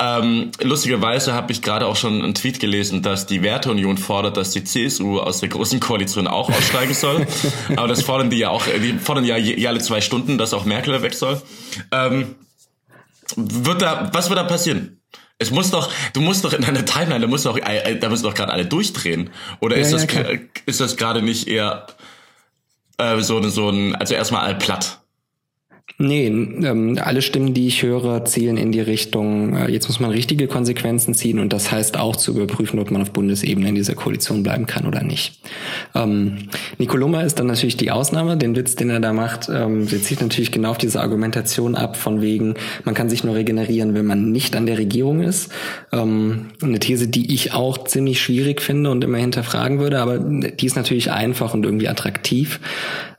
Ähm, 0.00 0.52
lustigerweise 0.62 1.32
habe 1.32 1.50
ich 1.50 1.60
gerade 1.60 1.86
auch 1.86 1.96
schon 1.96 2.22
einen 2.22 2.34
Tweet 2.34 2.60
gelesen, 2.60 3.02
dass 3.02 3.26
die 3.26 3.42
Werteunion 3.42 3.98
fordert, 3.98 4.36
dass 4.36 4.50
die 4.50 4.62
CSU 4.62 5.18
aus 5.18 5.40
der 5.40 5.48
großen 5.48 5.80
Koalition 5.80 6.28
auch 6.28 6.48
aussteigen 6.50 6.94
soll. 6.94 7.26
Aber 7.76 7.88
das 7.88 8.02
fordern 8.02 8.30
die 8.30 8.38
ja 8.38 8.50
auch, 8.50 8.64
die 8.64 8.92
fordern 8.98 9.24
ja 9.24 9.36
je, 9.36 9.66
alle 9.66 9.80
zwei 9.80 10.00
Stunden, 10.00 10.38
dass 10.38 10.54
auch 10.54 10.64
Merkel 10.64 11.02
weg 11.02 11.14
soll. 11.14 11.42
Ähm, 11.90 12.36
wird 13.34 13.82
da, 13.82 14.10
was 14.12 14.28
wird 14.28 14.38
da 14.38 14.44
passieren? 14.44 15.00
Es 15.38 15.50
muss 15.50 15.70
doch, 15.70 15.90
du 16.12 16.20
musst 16.20 16.44
doch 16.44 16.52
in 16.52 16.62
deiner 16.62 16.84
Timeline, 16.84 17.20
da 17.20 17.26
muss 17.26 17.42
doch, 17.42 17.58
äh, 17.58 17.96
da 17.96 18.08
müssen 18.08 18.24
doch 18.24 18.34
gerade 18.34 18.52
alle 18.52 18.66
durchdrehen. 18.66 19.30
Oder 19.60 19.76
ist 19.76 19.92
ja, 19.92 19.98
das, 19.98 20.14
ja, 20.14 20.38
ist 20.66 20.80
das 20.80 20.96
gerade 20.96 21.22
nicht 21.22 21.48
eher 21.48 21.86
äh, 22.98 23.20
so, 23.20 23.42
so 23.48 23.68
ein, 23.68 23.96
also 23.96 24.14
erstmal 24.14 24.42
all 24.42 24.58
platt? 24.58 25.00
Nee, 26.00 26.28
ähm, 26.28 26.96
alle 27.02 27.22
Stimmen, 27.22 27.54
die 27.54 27.66
ich 27.66 27.82
höre, 27.82 28.24
zielen 28.24 28.56
in 28.56 28.70
die 28.70 28.80
Richtung, 28.80 29.56
äh, 29.56 29.68
jetzt 29.68 29.88
muss 29.88 29.98
man 29.98 30.10
richtige 30.10 30.46
Konsequenzen 30.46 31.12
ziehen 31.12 31.40
und 31.40 31.52
das 31.52 31.72
heißt 31.72 31.96
auch 31.96 32.14
zu 32.14 32.30
überprüfen, 32.30 32.78
ob 32.78 32.92
man 32.92 33.02
auf 33.02 33.10
Bundesebene 33.10 33.68
in 33.68 33.74
dieser 33.74 33.96
Koalition 33.96 34.44
bleiben 34.44 34.66
kann 34.66 34.86
oder 34.86 35.02
nicht. 35.02 35.40
Ähm, 35.96 36.50
Nicoloma 36.78 37.22
ist 37.22 37.40
dann 37.40 37.48
natürlich 37.48 37.76
die 37.76 37.90
Ausnahme. 37.90 38.36
Den 38.36 38.54
Witz, 38.54 38.76
den 38.76 38.90
er 38.90 39.00
da 39.00 39.12
macht, 39.12 39.48
ähm, 39.52 39.88
der 39.88 40.00
zieht 40.00 40.20
natürlich 40.20 40.52
genau 40.52 40.70
auf 40.70 40.78
diese 40.78 41.00
Argumentation 41.00 41.74
ab, 41.74 41.96
von 41.96 42.20
wegen, 42.20 42.54
man 42.84 42.94
kann 42.94 43.10
sich 43.10 43.24
nur 43.24 43.34
regenerieren, 43.34 43.94
wenn 43.94 44.06
man 44.06 44.30
nicht 44.30 44.54
an 44.54 44.66
der 44.66 44.78
Regierung 44.78 45.20
ist. 45.20 45.50
Ähm, 45.90 46.50
eine 46.62 46.78
These, 46.78 47.08
die 47.08 47.34
ich 47.34 47.54
auch 47.54 47.76
ziemlich 47.76 48.20
schwierig 48.20 48.62
finde 48.62 48.92
und 48.92 49.02
immer 49.02 49.18
hinterfragen 49.18 49.80
würde, 49.80 49.98
aber 49.98 50.20
die 50.20 50.64
ist 50.64 50.76
natürlich 50.76 51.10
einfach 51.10 51.54
und 51.54 51.64
irgendwie 51.64 51.88
attraktiv. 51.88 52.60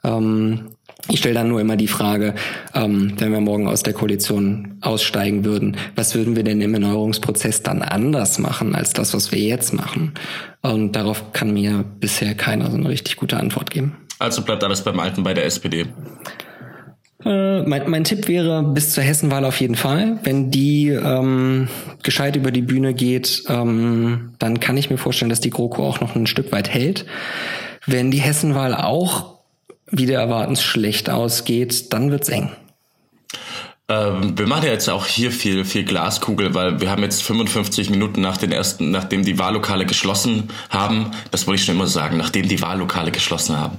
Ähm, 0.05 0.61
ich 1.07 1.19
stelle 1.19 1.35
dann 1.35 1.47
nur 1.47 1.61
immer 1.61 1.77
die 1.77 1.87
Frage, 1.87 2.35
ähm, 2.73 3.13
wenn 3.17 3.31
wir 3.31 3.39
morgen 3.39 3.67
aus 3.67 3.83
der 3.83 3.93
Koalition 3.93 4.77
aussteigen 4.81 5.45
würden, 5.45 5.77
was 5.95 6.13
würden 6.13 6.35
wir 6.35 6.43
denn 6.43 6.61
im 6.61 6.73
Erneuerungsprozess 6.73 7.63
dann 7.63 7.81
anders 7.81 8.37
machen 8.37 8.75
als 8.75 8.93
das, 8.93 9.13
was 9.13 9.31
wir 9.31 9.39
jetzt 9.39 9.73
machen? 9.73 10.13
Und 10.61 10.95
darauf 10.95 11.31
kann 11.33 11.53
mir 11.53 11.85
bisher 11.99 12.35
keiner 12.35 12.69
so 12.69 12.77
eine 12.77 12.89
richtig 12.89 13.15
gute 13.15 13.37
Antwort 13.37 13.71
geben. 13.71 13.97
Also 14.19 14.41
bleibt 14.43 14.63
alles 14.63 14.83
beim 14.83 14.99
Alten 14.99 15.23
bei 15.23 15.33
der 15.33 15.45
SPD. 15.45 15.85
Äh, 17.25 17.63
mein, 17.63 17.89
mein 17.89 18.03
Tipp 18.03 18.27
wäre 18.27 18.63
bis 18.63 18.91
zur 18.91 19.03
Hessenwahl 19.03 19.45
auf 19.45 19.59
jeden 19.59 19.75
Fall. 19.75 20.19
Wenn 20.23 20.51
die 20.51 20.89
ähm, 20.89 21.67
gescheit 22.03 22.35
über 22.35 22.51
die 22.51 22.61
Bühne 22.61 22.93
geht, 22.93 23.43
ähm, 23.47 24.33
dann 24.39 24.59
kann 24.59 24.77
ich 24.77 24.89
mir 24.89 24.97
vorstellen, 24.97 25.29
dass 25.29 25.41
die 25.41 25.49
GroKo 25.49 25.85
auch 25.85 26.01
noch 26.01 26.15
ein 26.15 26.27
Stück 26.27 26.51
weit 26.51 26.69
hält. 26.69 27.05
Wenn 27.85 28.11
die 28.11 28.19
Hessenwahl 28.19 28.75
auch 28.75 29.38
wieder 29.91 30.19
erwartens 30.19 30.61
schlecht 30.61 31.09
ausgeht, 31.09 31.93
dann 31.93 32.11
wird's 32.11 32.29
eng. 32.29 32.51
Ähm, 33.89 34.37
wir 34.37 34.45
machen 34.45 34.65
ja 34.65 34.71
jetzt 34.71 34.87
auch 34.87 35.07
hier 35.07 35.31
viel, 35.31 35.65
viel 35.65 35.83
Glaskugel, 35.83 36.53
weil 36.53 36.79
wir 36.79 36.91
haben 36.91 37.01
jetzt 37.01 37.23
55 37.23 37.89
Minuten 37.89 38.21
nach 38.21 38.37
den 38.37 38.51
ersten, 38.51 38.91
nachdem 38.91 39.25
die 39.25 39.39
Wahllokale 39.39 39.87
geschlossen 39.87 40.49
haben, 40.69 41.09
das 41.31 41.47
wollte 41.47 41.59
ich 41.59 41.65
schon 41.65 41.75
immer 41.75 41.87
sagen, 41.87 42.17
nachdem 42.17 42.47
die 42.47 42.61
Wahllokale 42.61 43.11
geschlossen 43.11 43.57
haben. 43.57 43.77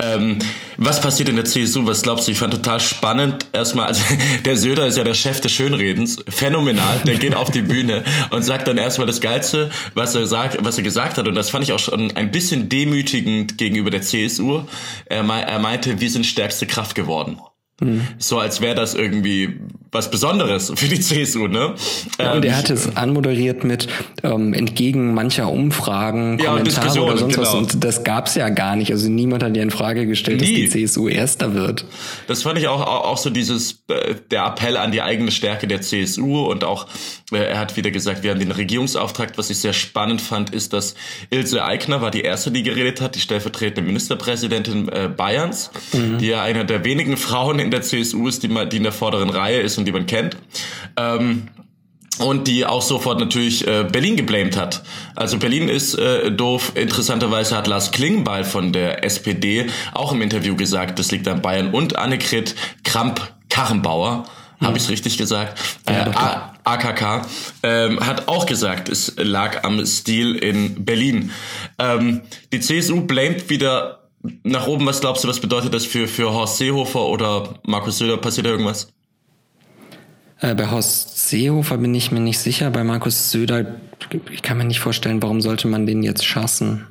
Ähm, 0.00 0.38
was 0.78 1.00
passiert 1.00 1.28
in 1.28 1.36
der 1.36 1.44
CSU? 1.44 1.86
Was 1.86 2.02
glaubst 2.02 2.26
du? 2.26 2.32
Ich 2.32 2.38
fand 2.38 2.52
total 2.52 2.80
spannend. 2.80 3.46
Erstmal, 3.52 3.86
also 3.86 4.02
der 4.44 4.56
Söder 4.56 4.86
ist 4.88 4.98
ja 4.98 5.04
der 5.04 5.14
Chef 5.14 5.40
des 5.40 5.52
Schönredens, 5.52 6.18
phänomenal. 6.28 7.00
Der 7.06 7.14
geht 7.14 7.36
auf 7.36 7.52
die 7.52 7.62
Bühne 7.62 8.02
und 8.30 8.42
sagt 8.42 8.66
dann 8.66 8.78
erstmal 8.78 9.06
das 9.06 9.20
Geilste, 9.20 9.70
was 9.94 10.16
er 10.16 10.26
sagt, 10.26 10.58
was 10.64 10.76
er 10.76 10.82
gesagt 10.82 11.18
hat. 11.18 11.28
Und 11.28 11.36
das 11.36 11.50
fand 11.50 11.62
ich 11.62 11.72
auch 11.72 11.78
schon 11.78 12.10
ein 12.16 12.32
bisschen 12.32 12.68
demütigend 12.68 13.58
gegenüber 13.58 13.90
der 13.90 14.02
CSU. 14.02 14.62
Er, 15.06 15.22
er 15.22 15.58
meinte, 15.60 16.00
wir 16.00 16.10
sind 16.10 16.26
stärkste 16.26 16.66
Kraft 16.66 16.96
geworden. 16.96 17.38
Mhm. 17.84 18.08
So 18.18 18.38
als 18.38 18.60
wäre 18.60 18.74
das 18.74 18.94
irgendwie 18.94 19.60
was 19.92 20.10
Besonderes 20.10 20.72
für 20.74 20.88
die 20.88 21.00
CSU, 21.00 21.48
ne? 21.48 21.74
Ja, 22.18 22.32
und 22.32 22.44
er 22.46 22.52
ähm, 22.52 22.56
hat 22.56 22.70
es 22.70 22.96
anmoderiert 22.96 23.62
mit 23.62 23.88
ähm, 24.22 24.54
entgegen 24.54 25.12
mancher 25.12 25.50
Umfragen, 25.50 26.38
ja, 26.38 26.56
Kommentare 26.56 27.02
oder 27.02 27.18
sonst 27.18 27.34
genau. 27.34 27.46
was. 27.46 27.54
Und 27.54 27.84
das 27.84 28.02
gab's 28.02 28.34
ja 28.34 28.48
gar 28.48 28.74
nicht. 28.74 28.90
Also 28.90 29.10
niemand 29.10 29.42
hat 29.42 29.54
ja 29.54 29.62
in 29.62 29.70
Frage 29.70 30.06
gestellt, 30.06 30.40
Nie. 30.40 30.62
dass 30.64 30.72
die 30.72 30.86
CSU 30.86 31.08
Erster 31.08 31.52
wird. 31.52 31.84
Das 32.26 32.42
fand 32.42 32.58
ich 32.58 32.68
auch, 32.68 32.80
auch, 32.80 33.04
auch 33.04 33.18
so 33.18 33.28
dieses, 33.28 33.84
äh, 33.88 34.14
der 34.30 34.46
Appell 34.46 34.78
an 34.78 34.92
die 34.92 35.02
eigene 35.02 35.30
Stärke 35.30 35.66
der 35.66 35.82
CSU 35.82 36.38
und 36.38 36.64
auch, 36.64 36.86
äh, 37.30 37.36
er 37.36 37.58
hat 37.58 37.76
wieder 37.76 37.90
gesagt, 37.90 38.22
wir 38.22 38.30
haben 38.30 38.40
den 38.40 38.50
Regierungsauftrag. 38.50 39.36
Was 39.36 39.50
ich 39.50 39.58
sehr 39.58 39.74
spannend 39.74 40.22
fand, 40.22 40.54
ist, 40.54 40.72
dass 40.72 40.94
Ilse 41.28 41.62
Aigner 41.64 42.00
war 42.00 42.10
die 42.10 42.22
erste, 42.22 42.50
die 42.50 42.62
geredet 42.62 43.02
hat, 43.02 43.14
die 43.14 43.20
stellvertretende 43.20 43.82
Ministerpräsidentin 43.82 44.88
äh, 44.88 45.10
Bayerns, 45.14 45.70
mhm. 45.92 46.16
die 46.16 46.28
ja 46.28 46.42
einer 46.42 46.64
der 46.64 46.82
wenigen 46.84 47.18
Frauen 47.18 47.58
in 47.58 47.70
der 47.72 47.82
CSU 47.82 48.28
ist, 48.28 48.42
die, 48.42 48.48
man, 48.48 48.68
die 48.68 48.76
in 48.76 48.82
der 48.82 48.92
vorderen 48.92 49.30
Reihe 49.30 49.60
ist 49.60 49.78
und 49.78 49.86
die 49.86 49.92
man 49.92 50.06
kennt. 50.06 50.36
Ähm, 50.96 51.48
und 52.18 52.46
die 52.46 52.66
auch 52.66 52.82
sofort 52.82 53.18
natürlich 53.20 53.66
äh, 53.66 53.84
Berlin 53.90 54.16
geblamed 54.16 54.56
hat. 54.56 54.82
Also 55.16 55.38
Berlin 55.38 55.68
ist 55.68 55.94
äh, 55.94 56.30
doof. 56.30 56.72
Interessanterweise 56.74 57.56
hat 57.56 57.66
Lars 57.66 57.90
Klingbeil 57.90 58.44
von 58.44 58.72
der 58.72 59.02
SPD 59.04 59.66
auch 59.92 60.12
im 60.12 60.20
Interview 60.20 60.54
gesagt, 60.54 60.98
das 60.98 61.10
liegt 61.10 61.26
an 61.26 61.40
Bayern 61.40 61.70
und 61.70 61.96
Annegret 61.96 62.54
Kramp-Karrenbauer, 62.84 64.24
hm. 64.58 64.66
habe 64.66 64.76
ich 64.76 64.88
richtig 64.90 65.16
gesagt, 65.16 65.58
äh, 65.86 66.04
AKK, 66.64 67.26
ähm, 67.62 68.00
hat 68.00 68.28
auch 68.28 68.46
gesagt, 68.46 68.88
es 68.88 69.14
lag 69.16 69.64
am 69.64 69.84
Stil 69.86 70.34
in 70.36 70.84
Berlin. 70.84 71.30
Ähm, 71.78 72.20
die 72.52 72.60
CSU 72.60 73.00
blamet 73.00 73.48
wieder 73.48 74.01
nach 74.44 74.66
oben, 74.66 74.86
was 74.86 75.00
glaubst 75.00 75.24
du, 75.24 75.28
was 75.28 75.40
bedeutet 75.40 75.74
das 75.74 75.84
für, 75.84 76.06
für 76.06 76.32
Horst 76.32 76.58
Seehofer 76.58 77.06
oder 77.06 77.54
Markus 77.64 77.98
Söder? 77.98 78.16
Passiert 78.16 78.46
da 78.46 78.50
irgendwas? 78.50 78.88
Äh, 80.40 80.54
bei 80.54 80.70
Horst 80.70 81.28
Seehofer 81.28 81.78
bin 81.78 81.94
ich 81.94 82.12
mir 82.12 82.20
nicht 82.20 82.38
sicher. 82.38 82.70
Bei 82.70 82.84
Markus 82.84 83.30
Söder, 83.30 83.66
ich 84.30 84.42
kann 84.42 84.58
mir 84.58 84.64
nicht 84.64 84.80
vorstellen, 84.80 85.22
warum 85.22 85.40
sollte 85.40 85.68
man 85.68 85.86
den 85.86 86.02
jetzt 86.02 86.24
schassen? 86.24 86.86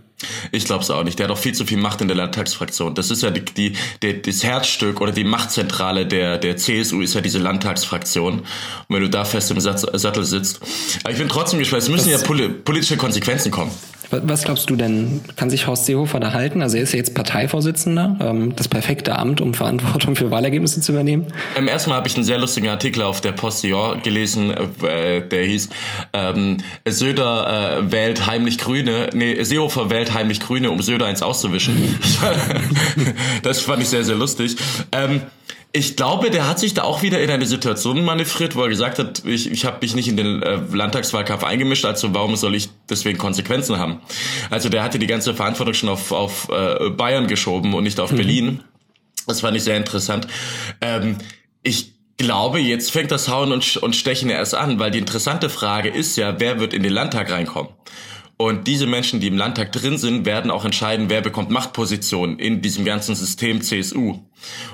Ich 0.52 0.66
glaube 0.66 0.84
es 0.84 0.92
auch 0.92 1.04
nicht. 1.04 1.18
Der 1.20 1.28
hat 1.28 1.32
auch 1.32 1.38
viel 1.38 1.54
zu 1.54 1.66
viel 1.66 1.78
Macht 1.78 2.02
in 2.02 2.08
der 2.08 2.18
Landtagsfraktion. 2.18 2.94
Das 2.96 3.10
ist 3.10 3.24
ja 3.24 3.32
die, 3.32 3.44
die, 3.44 3.74
die, 4.04 4.22
das 4.22 4.44
Herzstück 4.44 5.02
oder 5.02 5.12
die 5.12 5.24
Machtzentrale 5.24 6.06
der, 6.06 6.38
der 6.38 6.58
CSU 6.58 7.02
ist 7.02 7.16
ja 7.16 7.22
diese 7.22 7.40
Landtagsfraktion. 7.40 8.40
Und 8.40 8.46
wenn 8.90 9.02
du 9.02 9.10
da 9.10 9.26
fest 9.26 9.52
im 9.52 9.60
Sattel 9.60 10.24
sitzt. 10.24 10.60
Aber 11.04 11.12
ich 11.12 11.20
bin 11.20 11.30
trotzdem 11.30 11.60
gespannt. 11.60 11.84
Es 11.84 11.90
müssen 11.90 12.12
das 12.12 12.22
ja 12.22 12.28
politische 12.64 12.98
Konsequenzen 12.98 13.52
kommen. 13.52 13.72
Was 14.12 14.44
glaubst 14.44 14.70
du 14.70 14.76
denn, 14.76 15.22
kann 15.38 15.50
sich 15.50 15.68
Horst 15.68 15.86
Seehofer 15.86 16.20
da 16.20 16.34
halten? 16.34 16.62
Also 16.62 16.78
er 16.78 16.84
ist 16.84 16.92
ja 16.92 16.98
jetzt 16.98 17.16
Parteivorsitzender, 17.16 18.18
ähm, 18.20 18.56
das 18.56 18.68
perfekte 18.68 19.18
Amt, 19.18 19.40
um 19.40 19.54
Verantwortung 19.54 20.16
für 20.16 20.32
Wahlergebnisse 20.32 20.82
zu 20.82 20.92
übernehmen. 20.92 21.28
Ähm, 21.58 21.68
erstmal 21.68 21.98
habe 21.98 22.08
ich 22.08 22.16
einen 22.16 22.26
sehr 22.26 22.38
lustigen 22.38 22.68
Artikel 22.68 23.04
auf 23.04 23.22
der 23.22 23.32
Postillon 23.32 24.02
gelesen, 24.02 24.52
äh, 24.84 25.22
der 25.28 25.44
hieß 25.44 25.70
ähm, 26.14 26.58
Söder 26.88 27.80
äh, 27.80 27.92
wählt 27.92 28.28
heimlich 28.28 28.58
Grüne, 28.58 29.10
nee, 29.14 29.42
Seehofer 29.44 29.90
wählt 29.90 30.14
heimlich 30.14 30.42
Grüne, 30.42 30.72
um 30.72 30.82
Söder 30.82 31.06
eins 31.06 31.22
auszuwischen. 31.22 31.98
das 33.44 33.62
fand 33.62 33.82
ich 33.82 33.90
sehr, 33.90 34.04
sehr 34.04 34.16
lustig. 34.16 34.58
Ähm, 34.92 35.22
ich 35.74 35.96
glaube, 35.96 36.32
der 36.32 36.48
hat 36.48 36.60
sich 36.60 36.74
da 36.74 36.84
auch 36.84 37.02
wieder 37.02 37.22
in 37.22 37.30
eine 37.30 37.46
Situation 37.46 38.04
manövriert, 38.04 38.56
wo 38.56 38.64
er 38.64 38.70
gesagt 38.70 39.00
hat, 39.00 39.24
ich, 39.26 39.50
ich 39.50 39.66
habe 39.66 39.78
mich 39.82 39.96
nicht 39.96 40.10
in 40.10 40.18
den 40.18 40.44
äh, 40.44 40.60
Landtagswahlkampf 40.72 41.44
eingemischt, 41.44 41.86
also 41.86 42.14
warum 42.14 42.36
soll 42.36 42.56
ich 42.56 42.70
deswegen 42.90 43.18
Konsequenzen 43.18 43.78
haben? 43.78 44.02
Also 44.50 44.68
der 44.68 44.84
hatte 44.84 45.00
die 45.00 45.08
ganze 45.08 45.34
Verantwortung 45.34 45.74
schon 45.74 45.90
auf, 45.90 46.12
auf 46.12 46.50
äh, 46.50 46.90
Bayern 46.90 47.28
geschoben 47.28 47.74
und 47.74 47.84
nicht 47.84 48.00
auf 48.00 48.12
mhm. 48.12 48.18
Berlin. 48.18 48.60
Das 49.28 49.42
fand 49.42 49.56
ich 49.56 49.64
sehr 49.64 49.78
interessant. 49.78 50.28
Ähm, 50.82 51.18
ich 51.64 51.94
glaube, 52.18 52.60
jetzt 52.60 52.92
fängt 52.92 53.12
das 53.12 53.30
Hauen 53.30 53.54
und, 53.54 53.78
und 53.78 53.96
Stechen 53.96 54.30
erst 54.30 54.56
an, 54.56 54.78
weil 54.78 54.92
die 54.92 55.00
interessante 55.00 55.50
Frage 55.50 55.90
ist 55.90 56.18
ja, 56.18 56.40
wer 56.40 56.60
wird 56.60 56.74
in 56.74 56.84
den 56.84 56.92
Landtag 56.92 57.32
reinkommen? 57.32 57.72
Und 58.42 58.66
diese 58.66 58.88
Menschen, 58.88 59.20
die 59.20 59.28
im 59.28 59.38
Landtag 59.38 59.72
drin 59.72 60.00
sind, 60.00 60.26
werden 60.26 60.50
auch 60.50 60.66
entscheiden, 60.66 61.12
wer 61.12 61.22
bekommt 61.22 61.52
Machtpositionen 61.52 62.40
in 62.40 62.64
diesem 62.64 62.86
ganzen 62.86 63.14
System 63.14 63.62
CSU. 63.62 64.18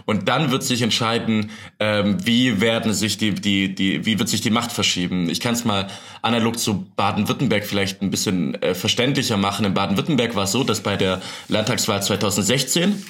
Und 0.06 0.30
dann 0.30 0.52
wird 0.52 0.64
sich 0.64 0.82
entscheiden, 0.82 1.52
ähm, 1.78 2.26
wie 2.26 2.62
werden 2.62 2.94
sich 2.94 3.18
die, 3.18 3.36
die, 3.36 3.76
die, 3.76 4.06
wie 4.06 4.20
wird 4.20 4.30
sich 4.30 4.40
die 4.40 4.52
Macht 4.52 4.72
verschieben. 4.72 5.30
Ich 5.30 5.42
kann 5.42 5.54
es 5.54 5.66
mal 5.66 5.90
analog 6.22 6.58
zu 6.58 6.86
Baden-Württemberg 6.96 7.66
vielleicht 7.66 8.02
ein 8.02 8.10
bisschen 8.10 8.56
äh, 8.62 8.74
verständlicher 8.74 9.36
machen. 9.36 9.66
In 9.66 9.74
Baden-Württemberg 9.74 10.34
war 10.38 10.46
es 10.46 10.54
so, 10.54 10.64
dass 10.64 10.80
bei 10.80 10.96
der 10.96 11.22
Landtagswahl 11.50 12.02
2016, 12.02 13.04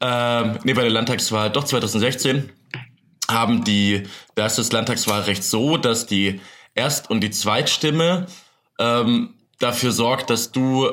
ähm, 0.00 0.58
nee, 0.62 0.74
bei 0.74 0.82
der 0.82 0.92
Landtagswahl 0.92 1.50
doch 1.50 1.64
2016, 1.64 2.48
haben 3.28 3.64
die, 3.64 4.04
da 4.36 4.46
ist 4.46 4.58
das 4.58 4.70
Landtagswahlrecht 4.70 5.42
so, 5.42 5.76
dass 5.76 6.06
die 6.06 6.40
Erst- 6.76 7.10
und 7.10 7.20
die 7.20 7.30
Zweitstimme 7.30 8.26
ähm, 8.78 9.34
dafür 9.58 9.92
sorgt, 9.92 10.30
dass 10.30 10.52
du 10.52 10.86
äh, 10.86 10.92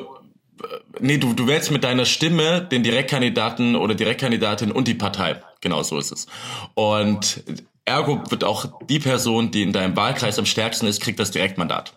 nee, 1.00 1.18
du, 1.18 1.34
du 1.34 1.46
wählst 1.46 1.70
mit 1.70 1.84
deiner 1.84 2.04
Stimme 2.04 2.62
den 2.62 2.82
Direktkandidaten 2.82 3.76
oder 3.76 3.94
Direktkandidatin 3.94 4.72
und 4.72 4.88
die 4.88 4.94
Partei. 4.94 5.42
Genau 5.60 5.82
so 5.82 5.98
ist 5.98 6.12
es. 6.12 6.26
Und 6.74 7.42
ergo 7.84 8.22
wird 8.30 8.44
auch 8.44 8.66
die 8.88 8.98
Person, 8.98 9.50
die 9.50 9.62
in 9.62 9.72
deinem 9.72 9.96
Wahlkreis 9.96 10.38
am 10.38 10.46
stärksten 10.46 10.86
ist, 10.86 11.00
kriegt 11.00 11.18
das 11.18 11.30
Direktmandat. 11.30 11.94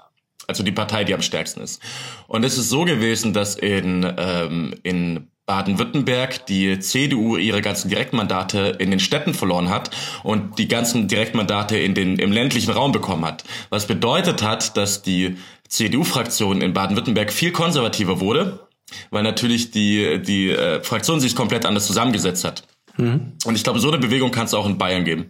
Also 0.47 0.63
die 0.63 0.71
Partei, 0.71 1.03
die 1.03 1.13
am 1.13 1.21
stärksten 1.21 1.61
ist. 1.61 1.81
Und 2.27 2.43
es 2.43 2.57
ist 2.57 2.69
so 2.69 2.83
gewesen, 2.83 3.33
dass 3.33 3.55
in, 3.55 4.11
ähm, 4.17 4.73
in 4.81 5.27
Baden-Württemberg 5.45 6.45
die 6.47 6.79
CDU 6.79 7.37
ihre 7.37 7.61
ganzen 7.61 7.89
Direktmandate 7.89 8.75
in 8.79 8.91
den 8.91 8.99
Städten 8.99 9.33
verloren 9.33 9.69
hat 9.69 9.89
und 10.23 10.57
die 10.59 10.67
ganzen 10.67 11.07
Direktmandate 11.07 11.77
in 11.77 11.95
den, 11.95 12.17
im 12.17 12.31
ländlichen 12.31 12.71
Raum 12.71 12.91
bekommen 12.91 13.25
hat. 13.25 13.43
Was 13.69 13.87
bedeutet 13.87 14.43
hat, 14.43 14.77
dass 14.77 15.01
die 15.01 15.37
CDU-Fraktion 15.69 16.61
in 16.61 16.73
Baden-Württemberg 16.73 17.31
viel 17.31 17.51
konservativer 17.51 18.19
wurde, 18.19 18.67
weil 19.11 19.23
natürlich 19.23 19.71
die, 19.71 20.21
die 20.21 20.49
äh, 20.49 20.83
Fraktion 20.83 21.19
sich 21.19 21.35
komplett 21.35 21.65
anders 21.65 21.87
zusammengesetzt 21.87 22.43
hat. 22.43 22.63
Mhm. 22.97 23.33
Und 23.45 23.55
ich 23.55 23.63
glaube, 23.63 23.79
so 23.79 23.87
eine 23.87 23.99
Bewegung 23.99 24.31
kann 24.31 24.45
es 24.45 24.53
auch 24.53 24.65
in 24.65 24.77
Bayern 24.77 25.05
geben. 25.05 25.29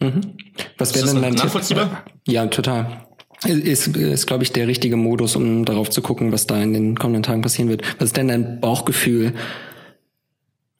Mhm. 0.00 0.36
Was 0.78 0.94
wäre 0.94 1.06
denn 1.06 1.22
dein 1.22 1.34
nachvollziehbar? 1.34 2.04
Tipp? 2.04 2.34
Ja, 2.34 2.46
total. 2.46 3.06
Ist, 3.44 3.88
ist 3.88 4.26
glaube 4.26 4.44
ich, 4.44 4.52
der 4.52 4.66
richtige 4.66 4.96
Modus, 4.96 5.36
um 5.36 5.64
darauf 5.64 5.90
zu 5.90 6.00
gucken, 6.00 6.32
was 6.32 6.46
da 6.46 6.60
in 6.62 6.72
den 6.72 6.98
kommenden 6.98 7.22
Tagen 7.22 7.42
passieren 7.42 7.68
wird. 7.68 7.82
Was 7.98 8.06
ist 8.06 8.16
denn 8.16 8.28
dein 8.28 8.60
Bauchgefühl? 8.60 9.34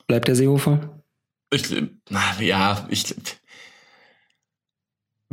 Bleibt 0.07 0.29
der 0.29 0.37
Seehofer? 0.37 1.03
Ich, 1.53 1.65
ja, 2.41 2.87
ich. 2.89 3.15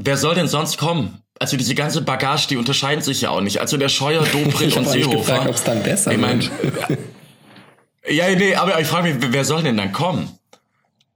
Wer 0.03 0.17
soll 0.17 0.35
denn 0.35 0.47
sonst 0.47 0.77
kommen? 0.77 1.21
Also 1.39 1.57
diese 1.57 1.75
ganze 1.75 2.01
Bagage, 2.01 2.47
die 2.49 2.57
unterscheiden 2.57 3.03
sich 3.03 3.21
ja 3.21 3.29
auch 3.31 3.41
nicht. 3.41 3.59
Also 3.59 3.77
der 3.77 3.89
Scheuer, 3.89 4.23
Dobrindt 4.31 4.77
und 4.77 4.87
Seehofer. 4.87 5.41
Ob 5.47 5.55
es 5.55 5.63
dann 5.63 5.81
besser 5.83 6.11
ich 6.11 6.17
mein, 6.17 6.47
Ja, 8.09 8.29
nee, 8.35 8.55
aber 8.55 8.79
ich 8.79 8.87
frage 8.87 9.13
mich, 9.13 9.31
wer 9.31 9.45
soll 9.45 9.63
denn 9.63 9.77
dann 9.77 9.91
kommen? 9.91 10.29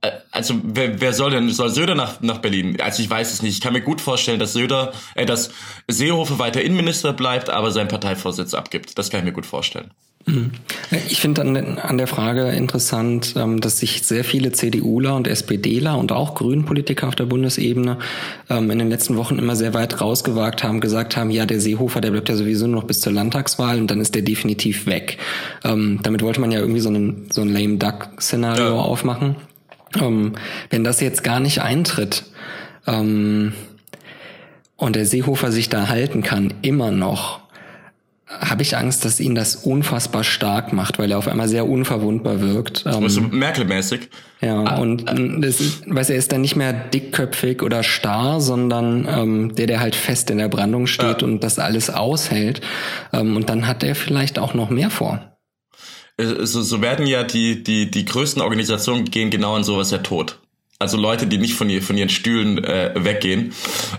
Äh, 0.01 0.12
also 0.32 0.56
wer, 0.63 1.01
wer 1.01 1.13
soll 1.13 1.32
denn 1.32 1.50
soll 1.50 1.70
Söder 1.70 1.96
nach 1.96 2.22
nach 2.22 2.38
Berlin? 2.39 2.80
Also 2.80 3.01
ich 3.01 3.10
weiß 3.10 3.34
es 3.34 3.42
nicht. 3.42 3.56
Ich 3.56 3.62
kann 3.62 3.74
mir 3.74 3.82
gut 3.82 4.01
vorstellen, 4.01 4.39
dass 4.39 4.54
Söder, 4.54 4.94
äh, 5.15 5.25
dass 5.25 5.50
Seehofer 5.88 6.38
weiter 6.38 6.62
Innenminister 6.62 7.13
bleibt, 7.13 7.50
aber 7.50 7.72
seinen 7.72 7.88
Parteivorsitz 7.88 8.54
abgibt. 8.54 8.98
Das 8.98 9.10
kann 9.10 9.22
ich 9.22 9.25
mir 9.25 9.34
gut 9.34 9.46
vorstellen. 9.46 9.92
Mhm. 10.25 10.51
Ich 11.08 11.20
finde 11.20 11.41
an, 11.41 11.77
an 11.77 11.98
der 11.98 12.08
Frage 12.08 12.50
interessant, 12.50 13.36
ähm, 13.38 13.62
dass 13.62 13.79
sich 13.79 14.01
sehr 14.03 14.24
viele 14.24 14.51
CDUler 14.51 15.15
und 15.15 15.27
SPDler 15.27 15.98
und 15.98 16.12
auch 16.12 16.34
Grünpolitiker 16.34 17.08
auf 17.08 17.15
der 17.15 17.25
Bundesebene 17.25 18.00
ähm, 18.50 18.72
in 18.72 18.79
den 18.79 18.89
letzten 18.89 19.17
Wochen 19.17 19.38
immer 19.38 19.55
sehr 19.55 19.75
weit 19.75 20.01
rausgewagt 20.01 20.63
haben, 20.63 20.79
gesagt 20.79 21.15
haben, 21.15 21.29
ja, 21.29 21.46
der 21.46 21.62
Seehofer, 21.62 22.01
der 22.01 22.12
bleibt 22.12 22.29
ja 22.29 22.36
sowieso 22.36 22.65
noch 22.65 22.86
bis 22.86 23.01
zur 23.01 23.13
Landtagswahl 23.13 23.79
und 23.79 23.91
dann 23.91 24.01
ist 24.01 24.15
der 24.15 24.24
definitiv 24.24 24.88
weg. 24.88 25.20
Ähm, 25.63 26.00
damit 26.01 26.24
wollte 26.24 26.41
man 26.41 26.51
ja 26.51 26.60
irgendwie 26.60 26.82
so, 26.82 26.89
einen, 26.89 27.27
so 27.32 27.41
ein 27.41 27.50
lame 27.50 27.77
Duck-Szenario 27.77 28.75
ja. 28.75 28.82
aufmachen. 28.82 29.36
Wenn 29.98 30.84
das 30.84 31.00
jetzt 31.00 31.24
gar 31.24 31.39
nicht 31.39 31.62
eintritt, 31.62 32.25
und 32.86 33.53
der 34.96 35.05
Seehofer 35.05 35.53
sich 35.53 35.70
da 35.70 35.88
halten 35.88 36.22
kann, 36.22 36.53
immer 36.63 36.91
noch, 36.91 37.45
habe 38.39 38.62
ich 38.62 38.77
Angst, 38.77 39.06
dass 39.06 39.20
ihn 39.20 39.36
das 39.36 39.56
unfassbar 39.56 40.24
stark 40.24 40.74
macht, 40.74 41.00
weil 41.00 41.12
er 41.12 41.18
auf 41.18 41.27
einmal 41.27 41.48
sehr 41.48 41.68
unverwundbar 41.68 42.42
wirkt. 42.42 42.84
Ähm, 42.86 43.10
so 43.10 43.22
Merkel-mäßig. 43.22 44.10
Ja, 44.42 44.63
ah, 44.63 44.80
und 44.80 45.10
ah. 45.10 45.15
das 45.39 45.60
ist, 45.60 45.84
weiß 45.88 46.10
er 46.10 46.18
ist 46.18 46.32
dann 46.32 46.42
nicht 46.42 46.56
mehr 46.56 46.74
dickköpfig 46.74 47.62
oder 47.62 47.84
starr, 47.84 48.42
sondern 48.42 49.08
ähm, 49.10 49.56
der, 49.56 49.68
der 49.68 49.80
halt 49.80 49.96
fest 49.96 50.30
in 50.30 50.38
der 50.38 50.50
Brandung 50.50 50.88
steht 50.88 51.24
ah. 51.24 51.25
und 51.25 51.44
das 51.44 51.60
alles 51.60 51.89
aushält. 51.89 52.62
Ähm, 53.13 53.36
und 53.36 53.50
dann 53.50 53.68
hat 53.68 53.84
er 53.84 53.96
vielleicht 53.96 54.39
auch 54.39 54.54
noch 54.54 54.70
mehr 54.70 54.89
vor. 54.89 55.38
So, 56.18 56.62
so 56.62 56.82
werden 56.82 57.08
ja 57.08 57.24
die, 57.24 57.63
die, 57.63 57.92
die 57.92 58.06
größten 58.06 58.42
Organisationen 58.42 59.06
gehen 59.06 59.32
genau 59.32 59.58
in 59.58 59.63
sowas 59.63 59.92
ja 59.92 59.98
tot 59.98 60.39
also 60.86 60.98
Leute, 60.98 61.25
die 61.25 61.39
nicht 61.39 61.56
von, 61.56 61.68
ihr, 61.68 61.82
von 61.82 61.98
ihren 61.98 62.10
Stühlen 62.10 62.63
äh, 62.63 62.92
weggehen. 62.96 63.54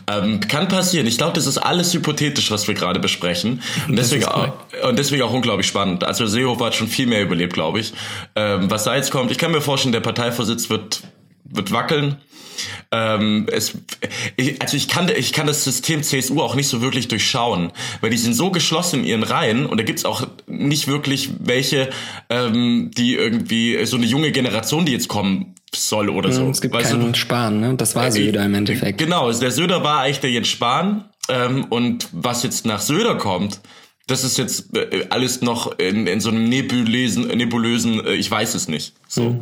Ähm, 0.07 0.39
kann 0.39 0.69
passieren. 0.69 1.09
Ich 1.09 1.19
glaube, 1.19 1.33
das 1.33 1.47
ist 1.47 1.59
alles 1.59 1.93
hypothetisch, 1.93 2.53
was 2.53 2.69
wir 2.69 2.75
gerade 2.75 3.01
besprechen. 3.01 3.61
Und 3.89 3.97
deswegen, 3.97 4.25
auch, 4.25 4.53
und 4.89 4.97
deswegen 4.97 5.23
auch 5.23 5.33
unglaublich 5.33 5.67
spannend. 5.67 6.05
Also 6.05 6.27
Seehofer 6.27 6.67
hat 6.67 6.77
schon 6.77 6.87
viel 6.87 7.09
mehr 7.09 7.23
überlebt, 7.23 7.55
glaube 7.55 7.81
ich. 7.81 7.93
Ähm, 8.37 8.71
was 8.71 8.85
da 8.85 8.95
jetzt 8.95 9.11
kommt, 9.11 9.33
ich 9.33 9.39
kann 9.39 9.51
mir 9.51 9.61
vorstellen, 9.61 9.91
der 9.91 10.01
Parteivorsitz 10.01 10.71
wird, 10.71 11.03
wird 11.45 11.73
wackeln. 11.73 12.19
Ähm, 12.93 13.49
es, 13.51 13.77
ich, 14.37 14.63
also 14.63 14.77
ich 14.77 14.87
kann, 14.87 15.11
ich 15.15 15.33
kann 15.33 15.49
das 15.49 15.65
System 15.65 16.05
CSU 16.05 16.41
auch 16.41 16.55
nicht 16.55 16.69
so 16.69 16.81
wirklich 16.81 17.09
durchschauen, 17.09 17.73
weil 18.01 18.11
die 18.11 18.17
sind 18.17 18.35
so 18.35 18.53
geschlossen 18.53 19.01
in 19.01 19.07
ihren 19.07 19.23
Reihen 19.25 19.67
und 19.67 19.79
da 19.79 19.85
gibt's 19.85 20.05
auch 20.05 20.27
nicht 20.47 20.87
wirklich 20.87 21.31
welche, 21.41 21.91
ähm, 22.31 22.93
die 22.97 23.15
irgendwie 23.15 23.85
so 23.87 23.97
eine 23.97 24.07
junge 24.07 24.31
Generation, 24.31 24.87
die 24.87 24.93
jetzt 24.93 25.09
kommen 25.09 25.56
soll 25.79 26.09
oder 26.09 26.33
so. 26.33 26.49
Es 26.49 26.61
gibt 26.61 26.75
weißt 26.75 26.93
keinen 26.93 27.13
du? 27.13 27.19
Spahn, 27.19 27.61
ne? 27.61 27.75
Das 27.75 27.95
war 27.95 28.07
äh, 28.07 28.13
Söder 28.13 28.45
im 28.45 28.55
Endeffekt. 28.55 28.99
Genau, 28.99 29.31
der 29.33 29.51
Söder 29.51 29.85
war 29.85 30.01
eigentlich 30.01 30.21
der 30.21 30.31
Jens 30.31 30.49
Spahn 30.49 31.05
ähm, 31.29 31.65
und 31.65 32.09
was 32.13 32.43
jetzt 32.43 32.67
nach 32.67 32.81
Söder 32.81 33.17
kommt, 33.17 33.61
das 34.07 34.23
ist 34.23 34.39
jetzt 34.39 34.77
äh, 34.77 35.07
alles 35.11 35.41
noch 35.43 35.79
in, 35.79 36.07
in 36.07 36.21
so 36.21 36.31
einem 36.31 36.49
nebulösen, 36.49 37.27
nebulösen, 37.29 38.05
äh, 38.05 38.15
ich 38.15 38.31
weiß 38.31 38.55
es 38.55 38.69
nicht. 38.69 38.95
So. 39.09 39.31
Mhm. 39.31 39.41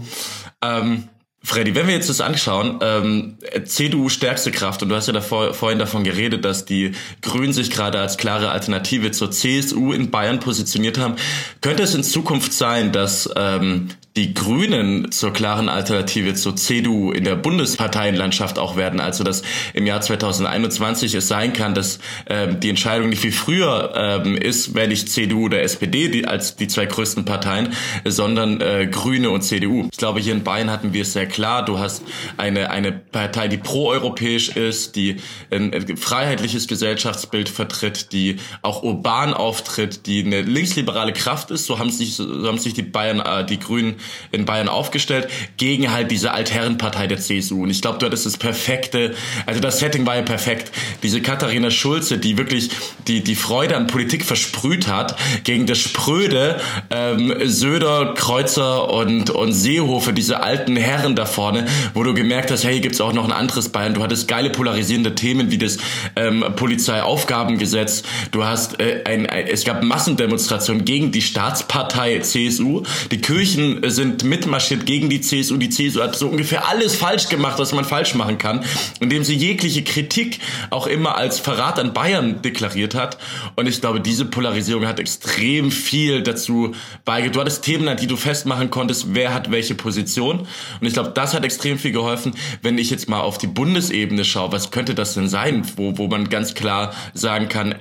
Ähm, 0.62 1.08
Freddy, 1.44 1.74
wenn 1.74 1.86
wir 1.86 1.94
jetzt 1.94 2.08
das 2.08 2.22
anschauen, 2.22 2.78
ähm, 2.80 3.36
CDU 3.66 4.08
stärkste 4.08 4.50
Kraft, 4.50 4.82
und 4.82 4.88
du 4.88 4.96
hast 4.96 5.08
ja 5.08 5.12
davor, 5.12 5.52
vorhin 5.52 5.78
davon 5.78 6.02
geredet, 6.02 6.42
dass 6.46 6.64
die 6.64 6.92
Grünen 7.20 7.52
sich 7.52 7.70
gerade 7.70 8.00
als 8.00 8.16
klare 8.16 8.50
Alternative 8.50 9.10
zur 9.10 9.30
CSU 9.30 9.92
in 9.92 10.10
Bayern 10.10 10.40
positioniert 10.40 10.96
haben, 10.96 11.16
könnte 11.60 11.82
es 11.82 11.94
in 11.94 12.02
Zukunft 12.02 12.54
sein, 12.54 12.92
dass 12.92 13.28
ähm, 13.36 13.88
die 14.16 14.32
Grünen 14.32 15.10
zur 15.10 15.32
klaren 15.32 15.68
Alternative 15.68 16.34
zur 16.34 16.54
CDU 16.54 17.10
in 17.10 17.24
der 17.24 17.34
Bundesparteienlandschaft 17.34 18.60
auch 18.60 18.76
werden. 18.76 19.00
Also 19.00 19.24
dass 19.24 19.42
im 19.72 19.86
Jahr 19.86 20.00
2021 20.00 21.14
es 21.14 21.26
sein 21.26 21.52
kann, 21.52 21.74
dass 21.74 21.98
ähm, 22.28 22.60
die 22.60 22.70
Entscheidung 22.70 23.08
nicht 23.08 23.24
wie 23.24 23.32
früher 23.32 23.92
ähm, 23.96 24.36
ist, 24.36 24.76
wenn 24.76 24.90
nicht 24.90 25.10
CDU 25.10 25.46
oder 25.46 25.62
SPD 25.62 26.08
die, 26.10 26.26
als 26.26 26.54
die 26.54 26.68
zwei 26.68 26.86
größten 26.86 27.24
Parteien, 27.24 27.70
sondern 28.04 28.60
äh, 28.60 28.86
Grüne 28.86 29.30
und 29.30 29.42
CDU. 29.42 29.88
Ich 29.90 29.98
glaube, 29.98 30.20
hier 30.20 30.32
in 30.32 30.44
Bayern 30.44 30.70
hatten 30.70 30.92
wir 30.92 31.02
es 31.02 31.12
sehr 31.12 31.26
klar. 31.26 31.64
Du 31.64 31.80
hast 31.80 32.04
eine, 32.36 32.70
eine 32.70 32.92
Partei, 32.92 33.48
die 33.48 33.58
proeuropäisch 33.58 34.50
ist, 34.50 34.94
die 34.94 35.16
ein 35.50 35.96
freiheitliches 35.96 36.68
Gesellschaftsbild 36.68 37.48
vertritt, 37.48 38.12
die 38.12 38.36
auch 38.62 38.84
urban 38.84 39.34
auftritt, 39.34 40.06
die 40.06 40.24
eine 40.24 40.42
linksliberale 40.42 41.12
Kraft 41.12 41.50
ist. 41.50 41.66
So 41.66 41.80
haben 41.80 41.90
sich, 41.90 42.14
so 42.14 42.46
haben 42.46 42.58
sich 42.58 42.74
die 42.74 42.82
Bayern, 42.82 43.18
äh, 43.18 43.44
die 43.44 43.58
Grünen 43.58 43.96
in 44.32 44.44
Bayern 44.44 44.68
aufgestellt, 44.68 45.28
gegen 45.56 45.92
halt 45.92 46.10
diese 46.10 46.32
Altherrenpartei 46.32 47.06
der 47.06 47.18
CSU. 47.18 47.62
Und 47.62 47.70
ich 47.70 47.82
glaube, 47.82 47.98
dort 47.98 48.14
ist 48.14 48.26
das 48.26 48.36
perfekte, 48.36 49.14
also 49.46 49.60
das 49.60 49.78
Setting 49.78 50.06
war 50.06 50.16
ja 50.16 50.22
perfekt. 50.22 50.72
Diese 51.02 51.20
Katharina 51.20 51.70
Schulze, 51.70 52.18
die 52.18 52.38
wirklich 52.38 52.70
die, 53.08 53.22
die 53.22 53.34
Freude 53.34 53.76
an 53.76 53.86
Politik 53.86 54.24
versprüht 54.24 54.88
hat, 54.88 55.16
gegen 55.44 55.66
das 55.66 55.78
Spröde 55.78 56.60
ähm, 56.90 57.34
Söder, 57.44 58.14
Kreuzer 58.14 58.90
und, 58.90 59.30
und 59.30 59.52
Seehofer, 59.52 60.12
diese 60.12 60.42
alten 60.42 60.76
Herren 60.76 61.16
da 61.16 61.26
vorne, 61.26 61.66
wo 61.94 62.02
du 62.02 62.14
gemerkt 62.14 62.50
hast, 62.50 62.64
hey, 62.64 62.80
gibt's 62.80 63.00
auch 63.00 63.12
noch 63.12 63.24
ein 63.24 63.32
anderes 63.32 63.68
Bayern. 63.68 63.94
Du 63.94 64.02
hattest 64.02 64.28
geile 64.28 64.50
polarisierende 64.50 65.14
Themen 65.14 65.50
wie 65.50 65.58
das 65.58 65.78
ähm, 66.16 66.44
Polizeiaufgabengesetz. 66.56 68.02
Du 68.30 68.44
hast 68.44 68.80
äh, 68.80 69.02
ein, 69.04 69.26
ein, 69.26 69.46
es 69.46 69.64
gab 69.64 69.82
Massendemonstrationen 69.82 70.84
gegen 70.84 71.12
die 71.12 71.22
Staatspartei 71.22 72.18
CSU. 72.20 72.82
Die 73.10 73.20
Kirchen 73.20 73.82
sind 73.94 74.24
mitmarschiert 74.24 74.86
gegen 74.86 75.08
die 75.08 75.20
CSU. 75.20 75.56
Die 75.56 75.70
CSU 75.70 76.02
hat 76.02 76.16
so 76.16 76.28
ungefähr 76.28 76.68
alles 76.68 76.96
falsch 76.96 77.28
gemacht, 77.28 77.58
was 77.58 77.72
man 77.72 77.84
falsch 77.84 78.14
machen 78.14 78.38
kann, 78.38 78.64
indem 79.00 79.24
sie 79.24 79.34
jegliche 79.34 79.82
Kritik 79.82 80.40
auch 80.70 80.86
immer 80.86 81.16
als 81.16 81.38
Verrat 81.38 81.78
an 81.78 81.94
Bayern 81.94 82.42
deklariert 82.42 82.94
hat. 82.94 83.18
Und 83.56 83.66
ich 83.66 83.80
glaube, 83.80 84.00
diese 84.00 84.24
Polarisierung 84.24 84.86
hat 84.86 85.00
extrem 85.00 85.70
viel 85.70 86.22
dazu 86.22 86.74
beigetragen. 87.04 87.32
Du 87.34 87.40
hattest 87.40 87.64
Themen, 87.64 87.88
an 87.88 87.96
die 87.96 88.06
du 88.06 88.16
festmachen 88.16 88.70
konntest, 88.70 89.14
wer 89.14 89.32
hat 89.32 89.50
welche 89.50 89.74
Position. 89.74 90.40
Und 90.80 90.86
ich 90.86 90.92
glaube, 90.92 91.12
das 91.14 91.32
hat 91.34 91.44
extrem 91.44 91.78
viel 91.78 91.92
geholfen. 91.92 92.34
Wenn 92.62 92.78
ich 92.78 92.90
jetzt 92.90 93.08
mal 93.08 93.20
auf 93.20 93.38
die 93.38 93.46
Bundesebene 93.46 94.24
schaue, 94.24 94.52
was 94.52 94.70
könnte 94.70 94.94
das 94.94 95.14
denn 95.14 95.28
sein, 95.28 95.66
wo, 95.76 95.96
wo 95.96 96.08
man 96.08 96.28
ganz 96.28 96.54
klar 96.54 96.94
sagen 97.14 97.48
kann, 97.48 97.76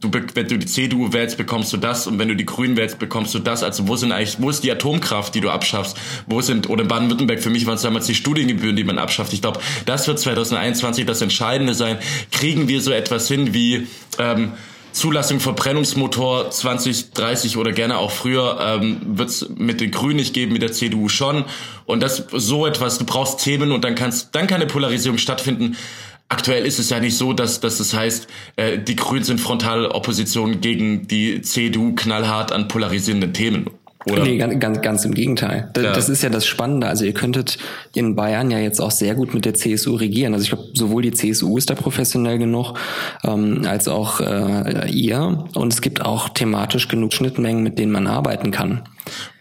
du, 0.00 0.10
wenn 0.34 0.48
du 0.48 0.58
die 0.58 0.66
CDU 0.66 1.12
wählst, 1.12 1.36
bekommst 1.36 1.72
du 1.72 1.76
das 1.76 2.06
und 2.06 2.18
wenn 2.18 2.28
du 2.28 2.36
die 2.36 2.46
Grünen 2.46 2.76
wählst, 2.76 2.98
bekommst 2.98 3.34
du 3.34 3.38
das. 3.38 3.62
Also 3.62 3.88
wo 3.88 3.96
sind 3.96 4.12
eigentlich, 4.12 4.36
wo 4.40 4.50
ist 4.50 4.62
die 4.64 4.70
Atomkraft, 4.70 5.34
die 5.34 5.40
du 5.40 5.50
abschaffst? 5.50 5.96
Wo 6.26 6.40
sind, 6.40 6.68
oder 6.68 6.82
in 6.82 6.88
Baden-Württemberg, 6.88 7.40
für 7.40 7.50
mich 7.50 7.66
waren 7.66 7.74
es 7.74 7.82
damals 7.82 8.06
die 8.06 8.14
Studiengebühren, 8.14 8.76
die 8.76 8.84
man 8.84 8.98
abschafft. 8.98 9.32
Ich 9.32 9.42
glaube, 9.42 9.60
das 9.86 10.06
wird 10.06 10.18
2021 10.18 11.06
das 11.06 11.20
Entscheidende 11.22 11.74
sein. 11.74 11.98
Kriegen 12.30 12.68
wir 12.68 12.80
so 12.80 12.92
etwas 12.92 13.28
hin 13.28 13.54
wie 13.54 13.86
ähm, 14.18 14.52
Zulassung 14.92 15.38
Verbrennungsmotor 15.38 16.50
2030 16.50 17.56
oder 17.56 17.72
gerne 17.72 17.98
auch 17.98 18.10
früher 18.10 18.58
ähm, 18.60 19.00
wird 19.04 19.48
mit 19.56 19.80
den 19.80 19.90
Grünen 19.90 20.16
nicht 20.16 20.34
geben, 20.34 20.52
mit 20.52 20.62
der 20.62 20.72
CDU 20.72 21.08
schon. 21.08 21.44
Und 21.84 22.02
das 22.02 22.24
so 22.32 22.66
etwas, 22.66 22.98
du 22.98 23.04
brauchst 23.04 23.40
Themen 23.40 23.70
und 23.70 23.84
dann 23.84 23.94
kannst, 23.94 24.34
dann 24.34 24.46
kann 24.46 24.60
eine 24.60 24.66
Polarisierung 24.68 25.18
stattfinden. 25.18 25.76
Aktuell 26.30 26.66
ist 26.66 26.78
es 26.78 26.90
ja 26.90 27.00
nicht 27.00 27.16
so, 27.16 27.32
dass, 27.32 27.60
dass 27.60 27.80
es 27.80 27.94
heißt, 27.94 28.28
äh, 28.56 28.78
die 28.78 28.96
Grünen 28.96 29.24
sind 29.24 29.40
Frontalopposition 29.40 30.60
gegen 30.60 31.08
die 31.08 31.40
CDU 31.40 31.94
knallhart 31.94 32.52
an 32.52 32.68
polarisierenden 32.68 33.32
Themen. 33.32 33.70
Oder? 34.06 34.22
Nee, 34.22 34.38
ganz, 34.38 34.60
ganz, 34.60 34.80
ganz 34.80 35.04
im 35.04 35.14
Gegenteil. 35.14 35.70
Das, 35.72 35.84
ja. 35.84 35.92
das 35.92 36.08
ist 36.08 36.22
ja 36.22 36.30
das 36.30 36.46
Spannende. 36.46 36.86
Also 36.86 37.04
ihr 37.04 37.14
könntet 37.14 37.58
in 37.94 38.14
Bayern 38.14 38.50
ja 38.50 38.58
jetzt 38.58 38.80
auch 38.80 38.90
sehr 38.90 39.14
gut 39.14 39.34
mit 39.34 39.44
der 39.44 39.54
CSU 39.54 39.96
regieren. 39.96 40.34
Also 40.34 40.44
ich 40.44 40.50
glaube, 40.50 40.64
sowohl 40.74 41.02
die 41.02 41.12
CSU 41.12 41.56
ist 41.58 41.70
da 41.70 41.74
professionell 41.74 42.38
genug, 42.38 42.74
ähm, 43.24 43.62
als 43.66 43.88
auch 43.88 44.20
äh, 44.20 44.88
ihr. 44.90 45.46
Und 45.54 45.72
es 45.72 45.80
gibt 45.80 46.04
auch 46.04 46.28
thematisch 46.28 46.88
genug 46.88 47.12
Schnittmengen, 47.12 47.62
mit 47.62 47.78
denen 47.78 47.90
man 47.90 48.06
arbeiten 48.06 48.50
kann. 48.50 48.82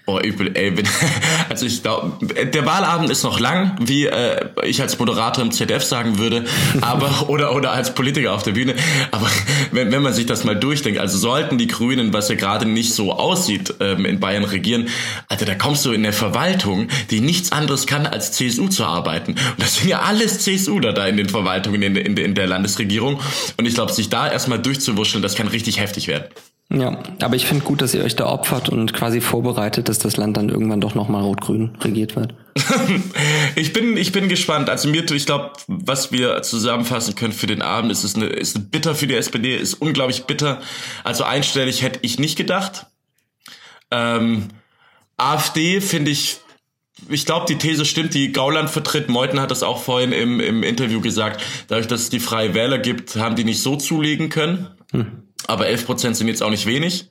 Oh, 0.10 0.22
übel, 0.22 0.56
ey. 0.56 0.74
Also 1.50 1.66
ich 1.66 1.82
glaube, 1.82 2.26
der 2.26 2.66
Wahlabend 2.66 3.10
ist 3.10 3.24
noch 3.24 3.40
lang, 3.40 3.76
wie 3.82 4.06
äh, 4.06 4.46
ich 4.64 4.82
als 4.82 4.98
Moderator 5.00 5.44
im 5.44 5.52
ZDF 5.52 5.84
sagen 5.84 6.18
würde, 6.18 6.46
aber 6.82 7.10
oder 7.30 7.54
oder 7.54 7.72
als 7.72 7.94
Politiker 7.94 8.34
auf 8.34 8.44
der 8.44 8.52
Bühne. 8.52 8.76
Aber 9.12 9.30
wenn, 9.72 9.92
wenn 9.92 10.02
man 10.02 10.14
sich 10.14 10.26
das 10.26 10.46
mal 10.46 10.56
durchdenkt, 10.56 11.00
also 11.00 11.18
sollten 11.18 11.58
die 11.58 11.68
Grünen, 11.68 12.14
was 12.14 12.30
ja 12.30 12.36
gerade 12.36 12.66
nicht 12.66 12.94
so 12.94 13.12
aussieht, 13.12 13.76
ähm, 13.82 14.06
in 14.06 14.22
Bayern 14.22 14.46
regieren, 14.46 14.88
also 15.28 15.46
da 15.46 15.56
kommst 15.56 15.86
du 15.86 15.92
in 15.92 16.04
der 16.04 16.14
Verwaltung, 16.14 16.88
die 17.12 17.20
nichts 17.20 17.52
anderes 17.52 17.86
kann, 17.86 18.06
als 18.06 18.32
CSU 18.32 18.70
zu 18.70 18.86
arbeiten. 18.86 19.32
Und 19.32 19.60
das 19.60 19.76
sind 19.76 19.90
ja 19.90 20.04
alles 20.04 20.40
CSU 20.40 20.80
da, 20.80 20.94
da 20.94 21.06
in 21.06 21.18
den 21.18 21.28
Verwaltungen 21.28 21.82
in, 21.82 21.96
in, 21.98 22.16
in 22.16 22.34
der 22.34 22.48
Landesregierung. 22.48 23.20
Und 23.58 23.66
ich 23.66 23.74
glaube, 23.74 23.92
sich 23.92 24.08
da 24.08 24.32
erstmal 24.32 24.60
durchzuwurscheln, 24.60 25.22
das 25.22 25.36
kann 25.36 25.50
richtig 25.50 25.82
heftig 25.82 26.08
werden. 26.08 26.28
Ja, 26.70 27.02
aber 27.22 27.38
ich 27.38 27.46
finde 27.46 27.64
gut, 27.64 27.82
dass 27.82 27.94
ihr 27.94 28.04
euch 28.04 28.18
da 28.18 28.26
opfert 28.26 28.68
und 28.68 28.94
quasi 28.94 29.22
vorbereitet, 29.22 29.88
dass 29.88 30.00
das 30.00 30.18
Land 30.18 30.36
dann 30.36 30.50
irgendwann 30.50 30.82
doch 30.82 30.96
nochmal 30.96 31.24
rot-grün 31.24 31.78
regiert 31.82 32.18
wird. 32.18 32.34
ich 33.56 33.72
bin, 33.72 33.96
ich 33.96 34.12
bin 34.12 34.28
gespannt. 34.28 34.70
Also 34.70 34.90
mir, 34.90 35.10
ich 35.10 35.26
glaube, 35.26 35.54
was 35.68 36.12
wir 36.12 36.42
zusammenfassen 36.42 37.16
können 37.16 37.32
für 37.32 37.48
den 37.48 37.62
Abend, 37.62 37.90
ist 37.90 38.04
es 38.04 38.16
eine, 38.16 38.26
ist 38.26 38.70
bitter 38.70 38.96
für 38.96 39.08
die 39.08 39.16
SPD, 39.16 39.56
ist 39.56 39.76
unglaublich 39.76 40.26
bitter. 40.26 40.60
Also 41.06 41.24
einstellig 41.24 41.84
hätte 41.84 42.00
ich 42.02 42.20
nicht 42.20 42.36
gedacht. 42.36 42.88
Ähm, 43.90 44.50
AfD 45.16 45.80
finde 45.80 46.12
ich, 46.12 46.40
ich 47.08 47.26
glaube, 47.26 47.46
die 47.48 47.58
These 47.58 47.86
stimmt, 47.86 48.14
die 48.14 48.34
Gauland 48.34 48.70
vertritt. 48.70 49.08
Meuthen 49.08 49.40
hat 49.40 49.52
das 49.52 49.64
auch 49.64 49.82
vorhin 49.82 50.12
im, 50.12 50.42
im 50.42 50.64
Interview 50.64 51.00
gesagt. 51.00 51.42
Dadurch, 51.70 51.88
dass 51.88 52.02
es 52.02 52.10
die 52.10 52.20
Freie 52.20 52.54
Wähler 52.54 52.78
gibt, 52.78 53.16
haben 53.16 53.38
die 53.38 53.46
nicht 53.46 53.62
so 53.62 53.78
zulegen 53.78 54.28
können. 54.28 54.68
Hm. 54.92 55.27
Aber 55.48 55.68
11 55.68 55.86
Prozent 55.86 56.16
sind 56.18 56.28
jetzt 56.28 56.44
auch 56.44 56.50
nicht 56.50 56.66
wenig. 56.66 57.10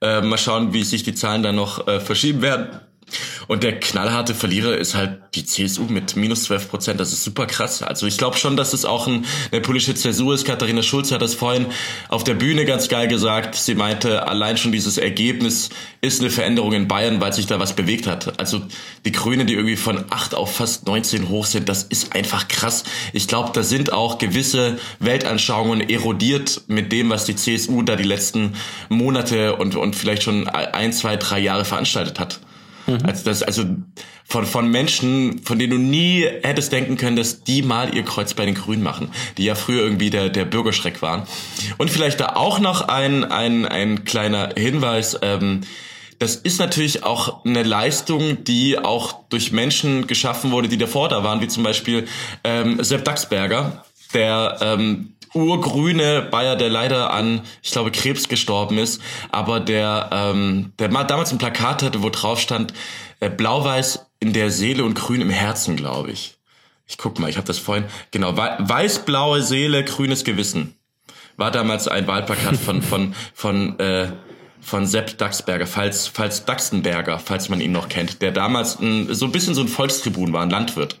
Äh, 0.00 0.20
mal 0.22 0.38
schauen, 0.38 0.72
wie 0.72 0.82
sich 0.82 1.02
die 1.02 1.14
Zahlen 1.14 1.42
dann 1.42 1.56
noch 1.56 1.86
äh, 1.86 2.00
verschieben 2.00 2.42
werden. 2.42 2.80
Und 3.48 3.62
der 3.62 3.78
knallharte 3.78 4.34
Verlierer 4.34 4.76
ist 4.76 4.94
halt 4.94 5.18
die 5.34 5.44
CSU 5.44 5.84
mit 5.84 6.16
minus 6.16 6.44
12 6.44 6.68
Prozent. 6.68 7.00
Das 7.00 7.12
ist 7.12 7.24
super 7.24 7.46
krass. 7.46 7.82
Also 7.82 8.06
ich 8.06 8.18
glaube 8.18 8.36
schon, 8.36 8.56
dass 8.56 8.72
es 8.72 8.84
auch 8.84 9.06
ein, 9.06 9.24
eine 9.50 9.60
politische 9.60 9.94
Zäsur 9.94 10.34
ist. 10.34 10.44
Katharina 10.44 10.82
Schulz 10.82 11.10
hat 11.10 11.22
das 11.22 11.34
vorhin 11.34 11.66
auf 12.08 12.24
der 12.24 12.34
Bühne 12.34 12.64
ganz 12.64 12.88
geil 12.88 13.08
gesagt. 13.08 13.54
Sie 13.54 13.74
meinte, 13.74 14.28
allein 14.28 14.56
schon 14.56 14.72
dieses 14.72 14.98
Ergebnis 14.98 15.70
ist 16.00 16.20
eine 16.20 16.30
Veränderung 16.30 16.72
in 16.72 16.88
Bayern, 16.88 17.20
weil 17.20 17.32
sich 17.32 17.46
da 17.46 17.58
was 17.58 17.74
bewegt 17.74 18.06
hat. 18.06 18.38
Also 18.38 18.62
die 19.04 19.12
Grünen, 19.12 19.46
die 19.46 19.54
irgendwie 19.54 19.76
von 19.76 20.04
8 20.10 20.34
auf 20.34 20.56
fast 20.56 20.86
19 20.86 21.28
hoch 21.28 21.46
sind, 21.46 21.68
das 21.68 21.84
ist 21.84 22.14
einfach 22.14 22.48
krass. 22.48 22.84
Ich 23.12 23.28
glaube, 23.28 23.50
da 23.52 23.62
sind 23.62 23.92
auch 23.92 24.18
gewisse 24.18 24.78
Weltanschauungen 24.98 25.88
erodiert 25.88 26.62
mit 26.66 26.92
dem, 26.92 27.10
was 27.10 27.24
die 27.24 27.36
CSU 27.36 27.82
da 27.82 27.96
die 27.96 28.04
letzten 28.04 28.54
Monate 28.88 29.56
und, 29.56 29.76
und 29.76 29.96
vielleicht 29.96 30.22
schon 30.22 30.48
ein, 30.48 30.92
zwei, 30.92 31.16
drei 31.16 31.38
Jahre 31.38 31.64
veranstaltet 31.64 32.18
hat. 32.18 32.40
Mhm. 32.86 32.98
Also 33.04 33.24
das, 33.24 33.42
also 33.42 33.64
von, 34.24 34.46
von 34.46 34.70
Menschen, 34.70 35.42
von 35.44 35.58
denen 35.58 35.70
du 35.72 35.78
nie 35.78 36.26
hättest 36.42 36.72
denken 36.72 36.96
können, 36.96 37.16
dass 37.16 37.44
die 37.44 37.62
mal 37.62 37.94
ihr 37.94 38.04
Kreuz 38.04 38.34
bei 38.34 38.44
den 38.44 38.54
Grünen 38.54 38.82
machen, 38.82 39.10
die 39.36 39.44
ja 39.44 39.54
früher 39.54 39.82
irgendwie 39.82 40.10
der, 40.10 40.28
der 40.28 40.44
Bürgerschreck 40.44 41.02
waren. 41.02 41.24
Und 41.78 41.90
vielleicht 41.90 42.20
da 42.20 42.36
auch 42.36 42.58
noch 42.58 42.88
ein, 42.88 43.24
ein, 43.24 43.66
ein 43.66 44.04
kleiner 44.04 44.50
Hinweis, 44.56 45.18
ähm, 45.22 45.62
das 46.18 46.36
ist 46.36 46.60
natürlich 46.60 47.02
auch 47.02 47.44
eine 47.44 47.64
Leistung, 47.64 48.44
die 48.44 48.78
auch 48.78 49.24
durch 49.28 49.50
Menschen 49.50 50.06
geschaffen 50.06 50.52
wurde, 50.52 50.68
die 50.68 50.78
davor 50.78 51.08
da 51.08 51.24
waren, 51.24 51.40
wie 51.40 51.48
zum 51.48 51.64
Beispiel 51.64 52.06
ähm, 52.44 52.82
Sepp 52.82 53.04
Daxberger, 53.04 53.84
der 54.14 54.58
ähm, 54.60 55.14
urgrüne 55.34 56.22
Bayer, 56.22 56.56
der 56.56 56.68
leider 56.68 57.12
an, 57.12 57.42
ich 57.62 57.70
glaube, 57.70 57.90
Krebs 57.90 58.28
gestorben 58.28 58.78
ist, 58.78 59.00
aber 59.30 59.60
der, 59.60 60.10
ähm, 60.12 60.72
der 60.78 60.88
damals 60.88 61.32
ein 61.32 61.38
Plakat 61.38 61.82
hatte, 61.82 62.02
wo 62.02 62.10
drauf 62.10 62.40
stand, 62.40 62.72
äh, 63.20 63.30
blau-weiß 63.30 64.06
in 64.20 64.32
der 64.32 64.50
Seele 64.50 64.84
und 64.84 64.94
grün 64.94 65.20
im 65.20 65.30
Herzen, 65.30 65.76
glaube 65.76 66.10
ich. 66.10 66.36
Ich 66.86 66.98
guck 66.98 67.18
mal, 67.18 67.30
ich 67.30 67.36
habe 67.36 67.46
das 67.46 67.58
vorhin, 67.58 67.84
genau, 68.10 68.36
weiß-blaue 68.36 69.42
Seele, 69.42 69.84
grünes 69.84 70.24
Gewissen. 70.24 70.74
War 71.36 71.50
damals 71.50 71.88
ein 71.88 72.06
Wahlplakat 72.06 72.56
von, 72.56 72.82
von, 72.82 73.14
von, 73.32 73.78
äh, 73.78 74.12
von 74.60 74.86
Sepp 74.86 75.16
Daxberger, 75.18 75.66
falls, 75.66 76.06
falls 76.06 76.44
Daxenberger, 76.44 77.18
falls 77.18 77.48
man 77.48 77.60
ihn 77.60 77.72
noch 77.72 77.88
kennt, 77.88 78.22
der 78.22 78.32
damals 78.32 78.78
ein, 78.78 79.12
so 79.14 79.24
ein 79.24 79.32
bisschen 79.32 79.54
so 79.54 79.62
ein 79.62 79.68
Volkstribun 79.68 80.32
war, 80.32 80.42
ein 80.42 80.50
Landwirt. 80.50 80.98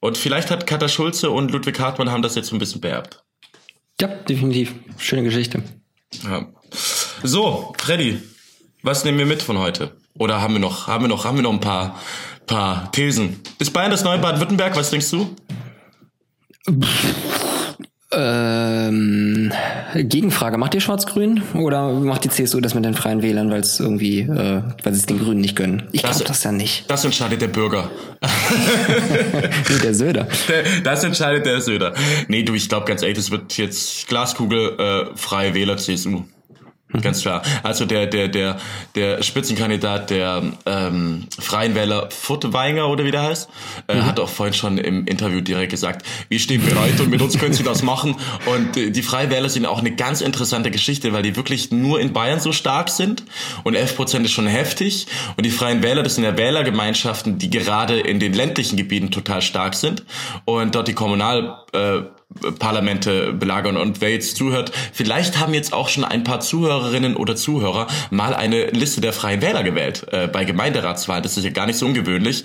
Und 0.00 0.16
vielleicht 0.16 0.50
hat 0.50 0.66
Katha 0.66 0.88
Schulze 0.88 1.30
und 1.30 1.50
Ludwig 1.50 1.78
Hartmann 1.80 2.10
haben 2.10 2.22
das 2.22 2.34
jetzt 2.34 2.52
ein 2.52 2.58
bisschen 2.58 2.80
beerbt. 2.80 3.24
Ja, 4.00 4.08
definitiv. 4.08 4.74
Schöne 4.98 5.24
Geschichte. 5.24 5.62
Ja. 6.22 6.46
So, 7.22 7.72
Freddy, 7.78 8.22
was 8.82 9.04
nehmen 9.04 9.18
wir 9.18 9.26
mit 9.26 9.42
von 9.42 9.58
heute? 9.58 9.96
Oder 10.18 10.40
haben 10.40 10.54
wir 10.54 10.60
noch, 10.60 10.86
haben 10.86 11.04
wir 11.04 11.08
noch, 11.08 11.24
haben 11.24 11.36
wir 11.36 11.42
noch 11.42 11.52
ein 11.52 11.60
paar, 11.60 11.98
paar 12.46 12.92
Thesen? 12.92 13.40
Ist 13.58 13.72
Bayern 13.72 13.90
das 13.90 14.04
neue 14.04 14.18
Baden-Württemberg? 14.18 14.76
Was 14.76 14.90
denkst 14.90 15.10
du? 15.10 15.34
Ähm, 18.10 19.52
Gegenfrage, 19.94 20.56
macht 20.56 20.74
ihr 20.74 20.80
Schwarz-Grün 20.80 21.42
oder 21.54 21.92
macht 21.92 22.24
die 22.24 22.30
CSU 22.30 22.60
das 22.60 22.74
mit 22.74 22.86
den 22.86 22.94
Freien 22.94 23.20
Wählern, 23.20 23.50
weil 23.50 23.60
es 23.60 23.80
irgendwie, 23.80 24.20
äh, 24.20 24.62
weil 24.82 24.94
sie 24.94 25.00
es 25.00 25.06
den 25.06 25.18
Grünen 25.18 25.42
nicht 25.42 25.56
gönnen? 25.56 25.82
Ich 25.92 26.02
glaube 26.02 26.24
das 26.24 26.42
ja 26.42 26.52
nicht. 26.52 26.90
Das 26.90 27.04
entscheidet 27.04 27.42
der 27.42 27.48
Bürger. 27.48 27.90
nee, 29.68 29.78
der 29.82 29.94
Söder. 29.94 30.26
Das 30.84 31.04
entscheidet 31.04 31.44
der 31.44 31.60
Söder. 31.60 31.92
Nee, 32.28 32.44
du, 32.44 32.54
ich 32.54 32.70
glaube 32.70 32.86
ganz 32.86 33.02
ehrlich, 33.02 33.18
das 33.18 33.30
wird 33.30 33.56
jetzt 33.58 34.08
Glaskugel 34.08 34.78
äh, 34.78 35.16
Freie 35.16 35.52
Wähler 35.52 35.76
CSU. 35.76 36.22
Mhm. 36.90 37.02
Ganz 37.02 37.20
klar. 37.20 37.42
Also 37.62 37.84
der, 37.84 38.06
der, 38.06 38.28
der, 38.28 38.58
der 38.94 39.22
Spitzenkandidat 39.22 40.10
der 40.10 40.42
ähm, 40.64 41.26
Freien 41.38 41.74
Wähler 41.74 42.10
Furtweinger 42.10 42.88
oder 42.88 43.04
wie 43.04 43.10
der 43.10 43.22
heißt, 43.22 43.48
äh, 43.88 43.96
mhm. 43.96 44.06
hat 44.06 44.20
auch 44.20 44.28
vorhin 44.28 44.54
schon 44.54 44.78
im 44.78 45.06
Interview 45.06 45.40
direkt 45.40 45.70
gesagt, 45.70 46.06
wir 46.28 46.38
stehen 46.38 46.64
bereit 46.64 46.98
und 47.00 47.10
mit 47.10 47.20
uns 47.20 47.38
können 47.38 47.52
sie 47.52 47.62
das 47.62 47.82
machen. 47.82 48.16
Und 48.46 48.76
die, 48.76 48.90
die 48.90 49.02
Freien 49.02 49.30
Wähler 49.30 49.50
sind 49.50 49.66
auch 49.66 49.80
eine 49.80 49.94
ganz 49.94 50.22
interessante 50.22 50.70
Geschichte, 50.70 51.12
weil 51.12 51.22
die 51.22 51.36
wirklich 51.36 51.70
nur 51.70 52.00
in 52.00 52.12
Bayern 52.12 52.40
so 52.40 52.52
stark 52.52 52.88
sind 52.88 53.24
und 53.64 53.74
11 53.74 53.96
Prozent 53.96 54.24
ist 54.24 54.32
schon 54.32 54.46
heftig. 54.46 55.06
Und 55.36 55.44
die 55.44 55.50
Freien 55.50 55.82
Wähler, 55.82 56.02
das 56.02 56.14
sind 56.14 56.24
ja 56.24 56.38
Wählergemeinschaften, 56.38 57.38
die 57.38 57.50
gerade 57.50 58.00
in 58.00 58.18
den 58.18 58.32
ländlichen 58.32 58.76
Gebieten 58.76 59.10
total 59.10 59.42
stark 59.42 59.74
sind 59.74 60.04
und 60.46 60.74
dort 60.74 60.88
die 60.88 60.94
Kommunal 60.94 61.64
äh, 61.72 62.00
Parlamente 62.58 63.32
belagern. 63.32 63.76
Und 63.76 64.00
wer 64.00 64.10
jetzt 64.10 64.36
zuhört, 64.36 64.70
vielleicht 64.92 65.38
haben 65.38 65.54
jetzt 65.54 65.72
auch 65.72 65.88
schon 65.88 66.04
ein 66.04 66.24
paar 66.24 66.40
Zuhörerinnen 66.40 67.16
oder 67.16 67.36
Zuhörer 67.36 67.86
mal 68.10 68.34
eine 68.34 68.66
Liste 68.66 69.00
der 69.00 69.12
Freien 69.12 69.40
Wähler 69.40 69.64
gewählt 69.64 70.06
äh, 70.12 70.28
bei 70.28 70.44
Gemeinderatswahlen. 70.44 71.22
Das 71.22 71.36
ist 71.36 71.44
ja 71.44 71.50
gar 71.50 71.66
nicht 71.66 71.78
so 71.78 71.86
ungewöhnlich. 71.86 72.44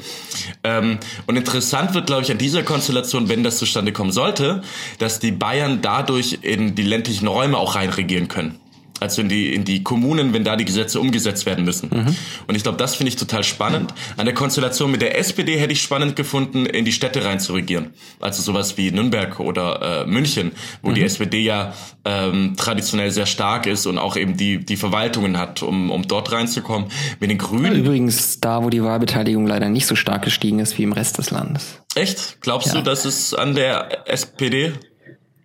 Ähm, 0.64 1.00
und 1.28 1.36
interessant 1.36 1.94
wird, 1.94 2.08
glaube 2.08 2.24
ich, 2.24 2.32
an 2.32 2.38
dieser 2.38 2.64
Konstellation, 2.64 3.30
wenn 3.30 3.44
das 3.44 3.58
zustande 3.58 3.92
kommen 3.92 4.12
sollte, 4.12 4.64
dass 5.00 5.20
die 5.20 5.32
Bayern 5.32 5.82
dadurch 5.82 6.40
in 6.42 6.76
die 6.76 6.84
ländlichen 6.84 7.28
Räume 7.28 7.58
auch 7.58 7.76
reinregieren 7.76 8.30
können 8.30 8.63
also 9.04 9.22
in 9.22 9.30
die, 9.30 9.54
in 9.54 9.66
die 9.66 9.84
Kommunen, 9.84 10.34
wenn 10.34 10.44
da 10.44 10.56
die 10.56 10.66
Gesetze 10.66 11.00
umgesetzt 11.00 11.46
werden 11.46 11.66
müssen. 11.66 11.90
Mhm. 11.94 12.16
Und 12.48 12.56
ich 12.56 12.64
glaube, 12.64 12.78
das 12.78 12.96
finde 12.96 13.10
ich 13.10 13.18
total 13.18 13.44
spannend. 13.44 13.94
An 14.18 14.26
der 14.26 14.34
Konstellation 14.34 14.90
mit 14.92 15.02
der 15.02 15.20
SPD 15.20 15.58
hätte 15.58 15.74
ich 15.74 15.82
spannend 15.82 16.16
gefunden, 16.16 16.66
in 16.66 16.86
die 16.86 16.94
Städte 16.94 17.26
rein 17.26 17.40
zu 17.40 17.54
regieren. 17.54 17.92
Also 18.20 18.42
sowas 18.42 18.78
wie 18.78 18.92
Nürnberg 18.92 19.40
oder 19.40 20.04
äh, 20.04 20.06
München, 20.08 20.54
wo 20.82 20.90
mhm. 20.90 20.96
die 20.96 21.04
SPD 21.04 21.42
ja 21.42 21.74
ähm, 22.06 22.56
traditionell 22.58 23.12
sehr 23.12 23.26
stark 23.26 23.68
ist 23.68 23.86
und 23.86 23.98
auch 23.98 24.16
eben 24.16 24.38
die, 24.38 24.66
die 24.66 24.78
Verwaltungen 24.78 25.38
hat, 25.38 25.62
um, 25.62 25.92
um 25.92 26.08
dort 26.08 26.32
reinzukommen. 26.32 26.90
Mit 27.20 27.30
den 27.30 27.38
Grünen. 27.38 27.76
Übrigens 27.76 28.40
da, 28.40 28.64
wo 28.64 28.70
die 28.70 28.84
Wahlbeteiligung 28.84 29.46
leider 29.46 29.68
nicht 29.68 29.86
so 29.86 29.96
stark 29.96 30.24
gestiegen 30.24 30.60
ist 30.60 30.78
wie 30.78 30.84
im 30.84 30.94
Rest 30.94 31.18
des 31.18 31.30
Landes. 31.30 31.82
Echt? 31.96 32.38
Glaubst 32.40 32.70
ja. 32.70 32.76
du, 32.76 32.82
dass 32.82 33.04
es 33.04 33.34
an 33.34 33.54
der 33.54 34.08
SPD 34.08 34.74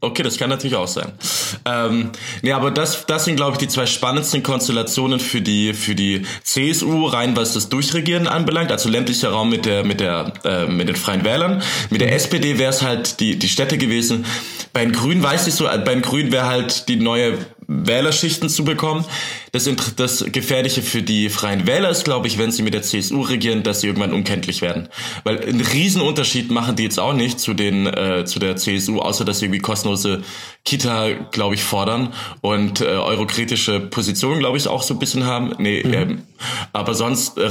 Okay, 0.00 0.22
das 0.22 0.38
kann 0.38 0.48
natürlich 0.48 0.76
auch 0.76 0.86
sein. 0.86 1.10
Ähm, 1.64 2.10
nee, 2.42 2.52
aber 2.52 2.70
das, 2.70 3.04
das 3.06 3.24
sind, 3.24 3.34
glaube 3.34 3.52
ich, 3.52 3.58
die 3.58 3.66
zwei 3.66 3.84
spannendsten 3.84 4.44
Konstellationen 4.44 5.18
für 5.18 5.40
die, 5.40 5.74
für 5.74 5.96
die 5.96 6.24
CSU, 6.44 7.06
rein 7.06 7.34
was 7.34 7.54
das 7.54 7.68
Durchregieren 7.68 8.28
anbelangt, 8.28 8.70
also 8.70 8.88
ländlicher 8.88 9.30
Raum 9.30 9.50
mit 9.50 9.66
der, 9.66 9.82
mit 9.82 9.98
der, 9.98 10.32
äh, 10.44 10.66
mit 10.66 10.88
den 10.88 10.94
Freien 10.94 11.24
Wählern. 11.24 11.62
Mit 11.90 12.00
der 12.00 12.14
SPD 12.14 12.58
wäre 12.58 12.70
es 12.70 12.82
halt 12.82 13.18
die, 13.18 13.40
die 13.40 13.48
Städte 13.48 13.76
gewesen. 13.76 14.24
Bei 14.72 14.84
den 14.84 14.92
Grünen 14.92 15.20
weiß 15.20 15.48
ich 15.48 15.54
so, 15.54 15.64
bei 15.64 15.78
den 15.78 16.02
Grünen 16.02 16.30
wäre 16.30 16.46
halt 16.46 16.88
die 16.88 16.96
neue 16.96 17.36
Wählerschichten 17.70 18.48
zu 18.48 18.64
bekommen. 18.64 19.04
Das, 19.52 19.68
das 19.96 20.24
Gefährliche 20.32 20.80
für 20.80 21.02
die 21.02 21.28
Freien 21.28 21.66
Wähler 21.66 21.90
ist, 21.90 22.04
glaube 22.04 22.26
ich, 22.26 22.38
wenn 22.38 22.50
sie 22.50 22.62
mit 22.62 22.72
der 22.72 22.80
CSU 22.80 23.20
regieren, 23.20 23.62
dass 23.62 23.82
sie 23.82 23.88
irgendwann 23.88 24.14
unkenntlich 24.14 24.62
werden. 24.62 24.88
Weil 25.24 25.40
einen 25.40 25.60
Riesenunterschied 25.60 26.50
machen 26.50 26.76
die 26.76 26.84
jetzt 26.84 26.98
auch 26.98 27.12
nicht 27.12 27.38
zu 27.38 27.52
den 27.52 27.86
äh, 27.86 28.24
zu 28.24 28.38
der 28.38 28.56
CSU, 28.56 29.00
außer 29.00 29.26
dass 29.26 29.40
sie 29.40 29.46
irgendwie 29.46 29.60
kostenlose 29.60 30.22
Kita, 30.64 31.10
glaube 31.30 31.56
ich, 31.56 31.62
fordern 31.62 32.14
und 32.40 32.80
äh, 32.80 32.84
eurokritische 32.86 33.80
Positionen, 33.80 34.40
glaube 34.40 34.56
ich, 34.56 34.66
auch 34.66 34.82
so 34.82 34.94
ein 34.94 34.98
bisschen 34.98 35.24
haben. 35.24 35.52
Nee, 35.58 35.82
mhm. 35.84 35.94
ähm, 35.94 36.22
aber 36.72 36.94
sonst 36.94 37.36
äh, 37.36 37.50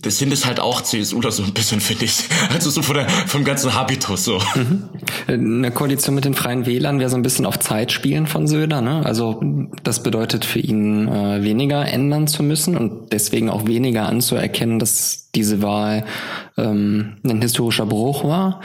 das 0.00 0.18
sind 0.18 0.32
es 0.32 0.46
halt 0.46 0.60
auch 0.60 0.80
CSU 0.80 1.18
oder 1.18 1.30
so 1.30 1.42
ein 1.42 1.52
bisschen, 1.52 1.80
finde 1.80 2.06
ich. 2.06 2.24
Also 2.52 2.70
so 2.70 2.82
von 2.82 2.96
der, 2.96 3.08
vom 3.08 3.44
ganzen 3.44 3.74
Habitus 3.74 4.24
so. 4.24 4.38
Mhm. 4.54 4.88
Eine 5.26 5.70
Koalition 5.70 6.14
mit 6.14 6.24
den 6.24 6.34
Freien 6.34 6.66
Wählern 6.66 6.98
wäre 6.98 7.10
so 7.10 7.16
ein 7.16 7.22
bisschen 7.22 7.46
auf 7.46 7.58
Zeit 7.58 7.92
spielen 7.92 8.26
von 8.26 8.46
Söder. 8.46 8.80
Ne? 8.80 9.02
Also 9.04 9.40
das 9.82 10.02
bedeutet 10.02 10.44
für 10.44 10.58
ihn 10.58 11.08
äh, 11.08 11.42
weniger 11.42 11.86
ändern 11.86 12.26
zu 12.26 12.42
müssen 12.42 12.76
und 12.76 13.12
deswegen 13.12 13.48
auch 13.48 13.66
weniger 13.66 14.06
anzuerkennen, 14.06 14.78
dass 14.78 15.30
diese 15.34 15.62
Wahl 15.62 16.04
ähm, 16.56 17.16
ein 17.24 17.40
historischer 17.40 17.86
Bruch 17.86 18.24
war. 18.24 18.60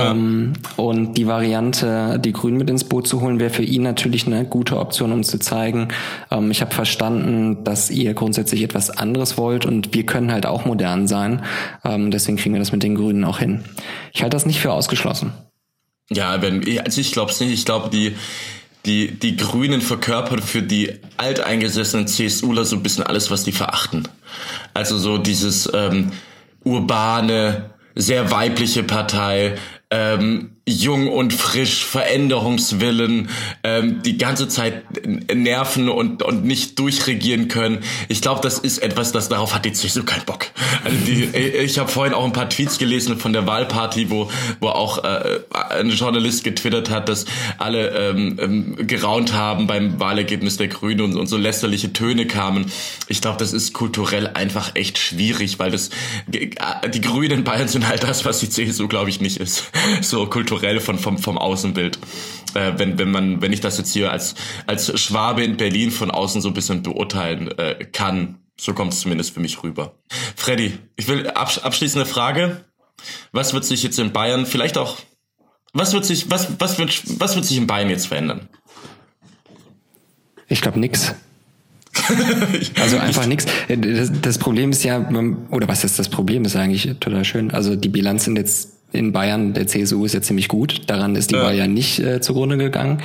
Ähm, 0.00 0.52
und 0.76 1.14
die 1.14 1.26
Variante, 1.26 2.18
die 2.18 2.32
Grünen 2.32 2.58
mit 2.58 2.70
ins 2.70 2.84
Boot 2.84 3.06
zu 3.06 3.20
holen, 3.20 3.40
wäre 3.40 3.50
für 3.50 3.62
ihn 3.62 3.82
natürlich 3.82 4.26
eine 4.26 4.44
gute 4.44 4.78
Option, 4.78 5.12
um 5.12 5.22
zu 5.22 5.38
zeigen, 5.38 5.88
ähm, 6.30 6.50
ich 6.50 6.60
habe 6.60 6.74
verstanden, 6.74 7.64
dass 7.64 7.90
ihr 7.90 8.14
grundsätzlich 8.14 8.62
etwas 8.62 8.90
anderes 8.90 9.36
wollt 9.38 9.66
und 9.66 9.94
wir 9.94 10.06
können 10.06 10.32
halt 10.32 10.46
auch 10.46 10.64
modern 10.64 11.06
sein. 11.08 11.42
Ähm, 11.84 12.10
deswegen 12.10 12.36
kriegen 12.36 12.54
wir 12.54 12.60
das 12.60 12.72
mit 12.72 12.82
den 12.82 12.94
Grünen 12.94 13.24
auch 13.24 13.38
hin. 13.38 13.64
Ich 14.12 14.22
halte 14.22 14.36
das 14.36 14.46
nicht 14.46 14.60
für 14.60 14.72
ausgeschlossen. 14.72 15.32
Ja, 16.10 16.42
wenn, 16.42 16.64
also 16.80 17.00
ich 17.00 17.12
glaube 17.12 17.30
es 17.30 17.40
nicht. 17.40 17.52
Ich 17.52 17.64
glaube, 17.64 17.88
die, 17.90 18.16
die, 18.84 19.18
die 19.18 19.36
Grünen 19.36 19.80
verkörpern 19.80 20.42
für 20.42 20.62
die 20.62 20.92
alteingesessenen 21.16 22.06
CSUler 22.06 22.64
so 22.64 22.76
ein 22.76 22.82
bisschen 22.82 23.04
alles, 23.04 23.30
was 23.30 23.44
die 23.44 23.52
verachten. 23.52 24.08
Also 24.74 24.98
so 24.98 25.18
dieses 25.18 25.70
ähm, 25.72 26.12
urbane, 26.64 27.70
sehr 27.94 28.30
weibliche 28.30 28.82
Partei, 28.82 29.56
ähm, 29.90 30.59
jung 30.68 31.08
und 31.08 31.32
frisch, 31.32 31.84
Veränderungswillen, 31.84 33.28
ähm, 33.64 34.02
die 34.02 34.18
ganze 34.18 34.46
Zeit 34.46 34.84
nerven 35.34 35.88
und, 35.88 36.22
und 36.22 36.44
nicht 36.44 36.78
durchregieren 36.78 37.48
können. 37.48 37.80
Ich 38.08 38.20
glaube, 38.20 38.40
das 38.42 38.58
ist 38.58 38.78
etwas, 38.78 39.12
das 39.12 39.28
darauf 39.28 39.54
hat 39.54 39.64
die 39.64 39.72
CSU 39.72 40.04
keinen 40.04 40.24
Bock. 40.24 40.46
Also 40.84 40.96
die, 41.06 41.24
ich 41.34 41.78
habe 41.78 41.90
vorhin 41.90 42.14
auch 42.14 42.24
ein 42.24 42.32
paar 42.32 42.48
Tweets 42.48 42.78
gelesen 42.78 43.18
von 43.18 43.32
der 43.32 43.46
Wahlparty, 43.46 44.10
wo, 44.10 44.30
wo 44.60 44.68
auch 44.68 45.02
äh, 45.02 45.40
ein 45.70 45.90
Journalist 45.90 46.44
getwittert 46.44 46.90
hat, 46.90 47.08
dass 47.08 47.24
alle 47.58 47.88
ähm, 47.90 48.38
ähm, 48.40 48.86
geraunt 48.86 49.32
haben 49.32 49.66
beim 49.66 49.98
Wahlergebnis 49.98 50.56
der 50.56 50.68
Grünen 50.68 51.00
und, 51.00 51.16
und 51.16 51.26
so 51.26 51.36
lästerliche 51.36 51.92
Töne 51.92 52.26
kamen. 52.26 52.70
Ich 53.08 53.20
glaube, 53.20 53.38
das 53.38 53.52
ist 53.52 53.72
kulturell 53.72 54.28
einfach 54.28 54.72
echt 54.74 54.98
schwierig, 54.98 55.58
weil 55.58 55.70
das 55.70 55.90
die 56.28 57.00
Grünen 57.00 57.38
in 57.38 57.44
Bayern 57.44 57.68
sind 57.68 57.88
halt 57.88 58.02
das, 58.02 58.24
was 58.24 58.40
die 58.40 58.48
CSU, 58.48 58.86
glaube 58.88 59.10
ich, 59.10 59.20
nicht 59.20 59.38
ist. 59.38 59.64
So 60.02 60.26
kulturell 60.26 60.49
kulturell 60.50 60.80
von, 60.80 60.98
vom, 60.98 61.18
vom 61.18 61.38
Außenbild. 61.38 61.98
Äh, 62.54 62.72
wenn, 62.76 62.98
wenn 62.98 63.10
man, 63.10 63.40
wenn 63.40 63.52
ich 63.52 63.60
das 63.60 63.78
jetzt 63.78 63.92
hier 63.92 64.10
als, 64.10 64.34
als 64.66 65.00
Schwabe 65.00 65.44
in 65.44 65.56
Berlin 65.56 65.90
von 65.90 66.10
außen 66.10 66.40
so 66.40 66.48
ein 66.48 66.54
bisschen 66.54 66.82
beurteilen 66.82 67.56
äh, 67.56 67.84
kann, 67.92 68.38
so 68.58 68.74
kommt 68.74 68.92
es 68.92 69.00
zumindest 69.00 69.32
für 69.32 69.40
mich 69.40 69.62
rüber. 69.62 69.94
Freddy, 70.36 70.76
ich 70.96 71.08
will 71.08 71.28
absch 71.28 71.58
abschließende 71.58 72.04
Frage. 72.04 72.64
Was 73.32 73.54
wird 73.54 73.64
sich 73.64 73.82
jetzt 73.82 73.98
in 73.98 74.12
Bayern, 74.12 74.44
vielleicht 74.44 74.76
auch, 74.76 74.98
was 75.72 75.92
wird 75.92 76.04
sich, 76.04 76.30
was, 76.30 76.48
was 76.58 76.78
wird, 76.78 77.20
was 77.20 77.36
wird 77.36 77.44
sich 77.46 77.56
in 77.56 77.66
Bayern 77.66 77.88
jetzt 77.88 78.08
verändern? 78.08 78.48
Ich 80.48 80.60
glaube 80.60 80.80
nix. 80.80 81.14
also 82.80 82.98
einfach 82.98 83.26
nichts. 83.26 83.46
Das, 83.68 84.10
das 84.20 84.38
Problem 84.38 84.70
ist 84.70 84.82
ja, 84.82 85.08
oder 85.50 85.68
was 85.68 85.84
ist 85.84 85.98
das 85.98 86.08
Problem? 86.08 86.44
Ist 86.44 86.56
eigentlich 86.56 86.96
total 86.98 87.24
schön. 87.24 87.52
Also 87.52 87.76
die 87.76 87.88
Bilanz 87.88 88.24
sind 88.24 88.36
jetzt 88.36 88.79
in 88.92 89.12
Bayern 89.12 89.54
der 89.54 89.66
CSU 89.66 90.04
ist 90.04 90.14
ja 90.14 90.20
ziemlich 90.20 90.48
gut. 90.48 90.82
Daran 90.86 91.14
ist 91.14 91.30
die 91.30 91.36
ja. 91.36 91.42
Wahl 91.42 91.54
ja 91.54 91.66
nicht 91.66 92.00
äh, 92.00 92.20
zugrunde 92.20 92.56
gegangen. 92.56 93.02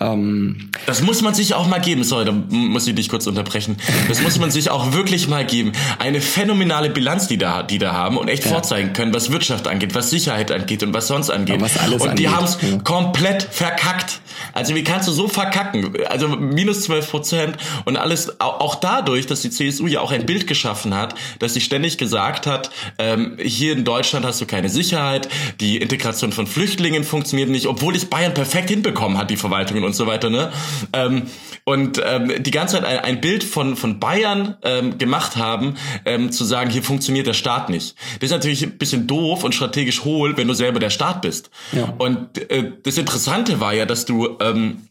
Ähm, 0.00 0.70
das 0.86 1.02
muss 1.02 1.22
man 1.22 1.34
sich 1.34 1.54
auch 1.54 1.66
mal 1.66 1.80
geben. 1.80 2.04
Sorry, 2.04 2.24
da 2.24 2.32
muss 2.32 2.86
ich 2.86 2.94
dich 2.94 3.08
kurz 3.08 3.26
unterbrechen. 3.26 3.76
Das 4.08 4.22
muss 4.22 4.38
man 4.38 4.50
sich 4.50 4.70
auch 4.70 4.92
wirklich 4.92 5.28
mal 5.28 5.44
geben. 5.44 5.72
Eine 5.98 6.20
phänomenale 6.20 6.90
Bilanz, 6.90 7.26
die 7.26 7.38
da, 7.38 7.62
die 7.62 7.78
da 7.78 7.92
haben 7.92 8.16
und 8.16 8.28
echt 8.28 8.44
ja. 8.44 8.52
vorzeigen 8.52 8.92
können, 8.92 9.12
was 9.12 9.32
Wirtschaft 9.32 9.66
angeht, 9.66 9.94
was 9.94 10.10
Sicherheit 10.10 10.52
angeht 10.52 10.82
und 10.82 10.94
was 10.94 11.08
sonst 11.08 11.30
angeht. 11.30 11.60
Was 11.60 11.78
alles 11.78 12.02
und 12.02 12.18
die 12.18 12.28
haben 12.28 12.44
es 12.44 12.58
ja. 12.60 12.78
komplett 12.78 13.42
verkackt. 13.42 14.20
Also 14.52 14.74
wie 14.74 14.84
kannst 14.84 15.08
du 15.08 15.12
so 15.12 15.28
verkacken? 15.28 15.94
Also 16.08 16.28
minus 16.28 16.82
12 16.82 17.10
Prozent 17.10 17.56
und 17.84 17.96
alles 17.96 18.40
auch 18.40 18.76
dadurch, 18.76 19.26
dass 19.26 19.42
die 19.42 19.50
CSU 19.50 19.86
ja 19.86 20.00
auch 20.00 20.12
ein 20.12 20.26
Bild 20.26 20.46
geschaffen 20.46 20.94
hat, 20.94 21.14
dass 21.38 21.54
sie 21.54 21.60
ständig 21.60 21.98
gesagt 21.98 22.46
hat, 22.46 22.70
ähm, 22.98 23.36
hier 23.40 23.72
in 23.72 23.84
Deutschland 23.84 24.24
hast 24.24 24.40
du 24.40 24.46
keine 24.46 24.68
Sicherheit, 24.68 25.23
die 25.60 25.78
Integration 25.78 26.32
von 26.32 26.46
Flüchtlingen 26.46 27.04
funktioniert 27.04 27.50
nicht, 27.50 27.66
obwohl 27.66 27.94
es 27.94 28.04
Bayern 28.04 28.34
perfekt 28.34 28.70
hinbekommen 28.70 29.18
hat, 29.18 29.30
die 29.30 29.36
Verwaltungen 29.36 29.84
und 29.84 29.94
so 29.94 30.06
weiter. 30.06 30.30
Ne? 30.30 30.52
Ähm, 30.92 31.22
und 31.64 32.00
ähm, 32.04 32.42
die 32.42 32.50
ganze 32.50 32.76
Zeit 32.76 32.84
ein, 32.84 32.98
ein, 32.98 33.20
Bild 33.20 33.44
von, 33.44 33.76
von 33.76 34.00
Bayern 34.00 34.56
ähm, 34.62 34.98
gemacht 34.98 35.36
haben, 35.36 35.74
ähm, 36.04 36.30
zu 36.30 36.44
sagen, 36.44 36.70
hier 36.70 36.82
funktioniert 36.82 37.26
der 37.26 37.34
Staat 37.34 37.70
nicht. 37.70 37.94
Das 38.20 38.28
ist 38.28 38.32
natürlich 38.32 38.62
ein 38.62 38.78
bisschen 38.78 39.06
doof 39.06 39.44
und 39.44 39.54
strategisch 39.54 40.04
hohl, 40.04 40.36
wenn 40.36 40.48
du 40.48 40.54
selber 40.54 40.78
der 40.78 40.90
Staat 40.90 41.22
bist. 41.22 41.50
Ja. 41.72 41.94
Und 41.98 42.50
äh, 42.50 42.72
das 42.82 42.98
Interessante 42.98 43.60
war 43.60 43.72
ja, 43.72 43.86
dass 43.86 44.04
du 44.04 44.36
ähm, 44.40 44.88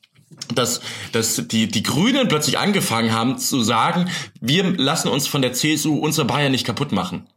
dass, 0.54 0.82
dass 1.12 1.48
die, 1.48 1.68
die 1.68 1.84
Grünen 1.84 2.28
plötzlich 2.28 2.58
angefangen 2.58 3.12
haben 3.12 3.38
zu 3.38 3.62
sagen, 3.62 4.10
wir 4.42 4.64
lassen 4.78 5.08
uns 5.08 5.28
von 5.28 5.42
der 5.42 5.54
CSU 5.54 5.96
unsere 5.96 6.26
Bayern 6.26 6.52
nicht 6.52 6.66
kaputt 6.66 6.92
machen. 6.92 7.28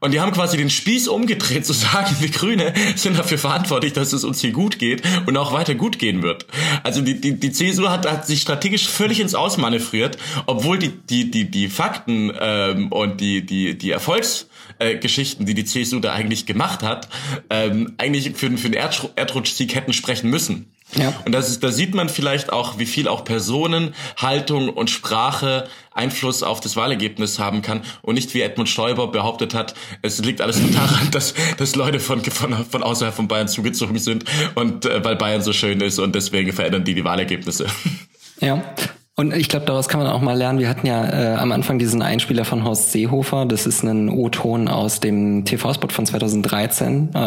Und 0.00 0.12
die 0.12 0.20
haben 0.20 0.32
quasi 0.32 0.56
den 0.56 0.70
Spieß 0.70 1.08
umgedreht, 1.08 1.64
zu 1.66 1.72
sagen, 1.72 2.14
wir 2.20 2.28
Grüne 2.28 2.74
sind 2.94 3.18
dafür 3.18 3.38
verantwortlich, 3.38 3.92
dass 3.92 4.12
es 4.12 4.24
uns 4.24 4.40
hier 4.40 4.52
gut 4.52 4.78
geht 4.78 5.02
und 5.26 5.36
auch 5.36 5.52
weiter 5.52 5.74
gut 5.74 5.98
gehen 5.98 6.22
wird. 6.22 6.46
Also 6.82 7.00
die, 7.00 7.20
die, 7.20 7.40
die 7.40 7.52
CSU 7.52 7.88
hat, 7.88 8.06
hat 8.10 8.26
sich 8.26 8.42
strategisch 8.42 8.86
völlig 8.86 9.20
ins 9.20 9.34
Ausmanövriert, 9.34 10.18
obwohl 10.46 10.78
die, 10.78 10.90
die, 10.90 11.30
die, 11.30 11.50
die 11.50 11.68
Fakten 11.68 12.32
ähm, 12.38 12.92
und 12.92 13.20
die, 13.20 13.44
die, 13.46 13.78
die 13.78 13.90
Erfolgsgeschichten, 13.90 15.44
äh, 15.44 15.46
die 15.46 15.54
die 15.54 15.64
CSU 15.64 16.00
da 16.00 16.12
eigentlich 16.12 16.46
gemacht 16.46 16.82
hat, 16.82 17.08
ähm, 17.50 17.94
eigentlich 17.98 18.36
für, 18.36 18.56
für 18.58 18.70
den 18.70 18.74
Erdrutschsieg 19.16 19.74
hätten 19.74 19.92
sprechen 19.92 20.30
müssen. 20.30 20.73
Ja. 20.96 21.12
Und 21.24 21.32
das 21.32 21.48
ist, 21.48 21.62
da 21.62 21.72
sieht 21.72 21.94
man 21.94 22.08
vielleicht 22.08 22.52
auch, 22.52 22.78
wie 22.78 22.86
viel 22.86 23.08
auch 23.08 23.24
Personen, 23.24 23.94
Haltung 24.16 24.68
und 24.68 24.90
Sprache 24.90 25.68
Einfluss 25.92 26.42
auf 26.42 26.60
das 26.60 26.76
Wahlergebnis 26.76 27.38
haben 27.38 27.62
kann 27.62 27.82
und 28.02 28.16
nicht 28.16 28.34
wie 28.34 28.40
Edmund 28.40 28.68
Stoiber 28.68 29.08
behauptet 29.08 29.54
hat, 29.54 29.74
es 30.02 30.18
liegt 30.18 30.40
alles 30.40 30.60
nur 30.60 30.70
daran, 30.70 31.08
dass, 31.12 31.34
dass 31.56 31.76
Leute 31.76 32.00
von, 32.00 32.22
von, 32.24 32.64
von 32.64 32.82
außerhalb 32.82 33.14
von 33.14 33.28
Bayern 33.28 33.48
zugezogen 33.48 33.98
sind 33.98 34.24
und 34.54 34.86
äh, 34.86 35.04
weil 35.04 35.16
Bayern 35.16 35.42
so 35.42 35.52
schön 35.52 35.80
ist 35.80 35.98
und 35.98 36.14
deswegen 36.14 36.52
verändern 36.52 36.84
die 36.84 36.94
die 36.94 37.04
Wahlergebnisse. 37.04 37.66
Ja, 38.40 38.62
und 39.16 39.32
ich 39.32 39.48
glaube, 39.48 39.64
daraus 39.66 39.88
kann 39.88 40.00
man 40.00 40.10
auch 40.10 40.20
mal 40.20 40.36
lernen. 40.36 40.58
Wir 40.58 40.68
hatten 40.68 40.86
ja 40.86 41.04
äh, 41.04 41.36
am 41.36 41.52
Anfang 41.52 41.78
diesen 41.78 42.02
Einspieler 42.02 42.44
von 42.44 42.64
Horst 42.64 42.90
Seehofer. 42.90 43.46
Das 43.46 43.64
ist 43.64 43.84
ein 43.84 44.08
O-Ton 44.08 44.66
aus 44.66 44.98
dem 44.98 45.44
TV-Spot 45.44 45.88
von 45.88 46.04
2013, 46.04 47.10
äh, 47.14 47.18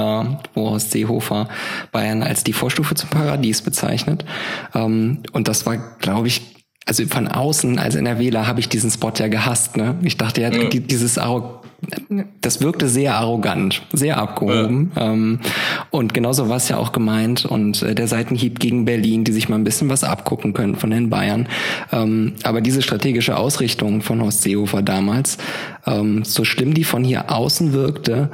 wo 0.53 0.69
Horst 0.69 0.91
Seehofer 0.91 1.47
Bayern 1.93 2.23
als 2.23 2.43
die 2.43 2.51
Vorstufe 2.51 2.95
zum 2.95 3.09
Paradies 3.09 3.61
bezeichnet. 3.61 4.25
Ähm, 4.75 5.19
und 5.31 5.47
das 5.47 5.65
war, 5.65 5.77
glaube 5.99 6.27
ich, 6.27 6.56
also 6.87 7.05
von 7.05 7.27
außen 7.27 7.77
als 7.79 7.95
NRWler 7.95 8.47
habe 8.47 8.59
ich 8.59 8.69
diesen 8.69 8.89
Spot 8.89 9.11
ja 9.17 9.27
gehasst. 9.27 9.77
Ne? 9.77 9.95
Ich 10.01 10.17
dachte 10.17 10.41
ja, 10.41 10.51
ja. 10.51 10.69
dieses 10.69 11.17
Arro 11.17 11.61
das 12.41 12.61
wirkte 12.61 12.89
sehr 12.89 13.15
arrogant, 13.15 13.83
sehr 13.93 14.17
abgehoben. 14.17 14.91
Ja. 14.95 15.11
Ähm, 15.13 15.39
und 15.91 16.13
genauso 16.13 16.49
war 16.49 16.57
es 16.57 16.69
ja 16.69 16.77
auch 16.77 16.91
gemeint. 16.91 17.45
Und 17.45 17.83
äh, 17.83 17.93
der 17.93 18.07
Seitenhieb 18.07 18.59
gegen 18.59 18.85
Berlin, 18.85 19.23
die 19.23 19.31
sich 19.31 19.47
mal 19.47 19.57
ein 19.57 19.63
bisschen 19.63 19.89
was 19.89 20.03
abgucken 20.03 20.53
können 20.53 20.75
von 20.75 20.89
den 20.89 21.09
Bayern. 21.09 21.47
Ähm, 21.91 22.33
aber 22.43 22.61
diese 22.61 22.81
strategische 22.81 23.37
Ausrichtung 23.37 24.01
von 24.01 24.21
Horst 24.21 24.41
Seehofer 24.41 24.81
damals, 24.81 25.37
ähm, 25.85 26.23
so 26.23 26.43
schlimm 26.43 26.73
die 26.73 26.83
von 26.83 27.03
hier 27.03 27.31
außen 27.31 27.73
wirkte, 27.73 28.31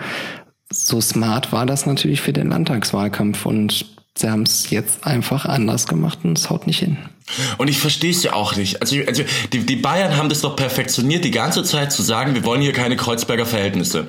so 0.72 1.02
smart 1.02 1.52
war 1.52 1.66
das 1.66 1.86
natürlich 1.86 2.22
für 2.22 2.34
den 2.34 2.50
Landtagswahlkampf. 2.50 3.46
Und 3.46 3.86
sie 4.18 4.30
haben 4.30 4.44
es 4.44 4.70
jetzt 4.70 5.06
einfach 5.06 5.46
anders 5.46 5.88
gemacht 5.88 6.20
und 6.24 6.38
es 6.38 6.50
haut 6.50 6.66
nicht 6.66 6.80
hin. 6.80 6.98
Und 7.58 7.68
ich 7.68 7.80
verstehe 7.80 8.12
es 8.12 8.24
ja 8.24 8.34
auch 8.34 8.56
nicht. 8.56 8.82
Also, 8.82 8.98
also 9.08 9.24
die, 9.52 9.60
die 9.60 9.76
Bayern 9.76 10.18
haben 10.18 10.30
das 10.30 10.42
doch 10.42 10.56
perfektioniert, 10.56 11.26
die 11.26 11.32
ganze 11.32 11.64
Zeit 11.64 11.92
zu 11.92 12.02
sagen, 12.02 12.36
wir 12.36 12.46
wollen 12.46 12.62
hier 12.62 12.74
keine 12.74 12.96
Kreuzberger 12.96 13.46
Verhältnisse. 13.46 14.08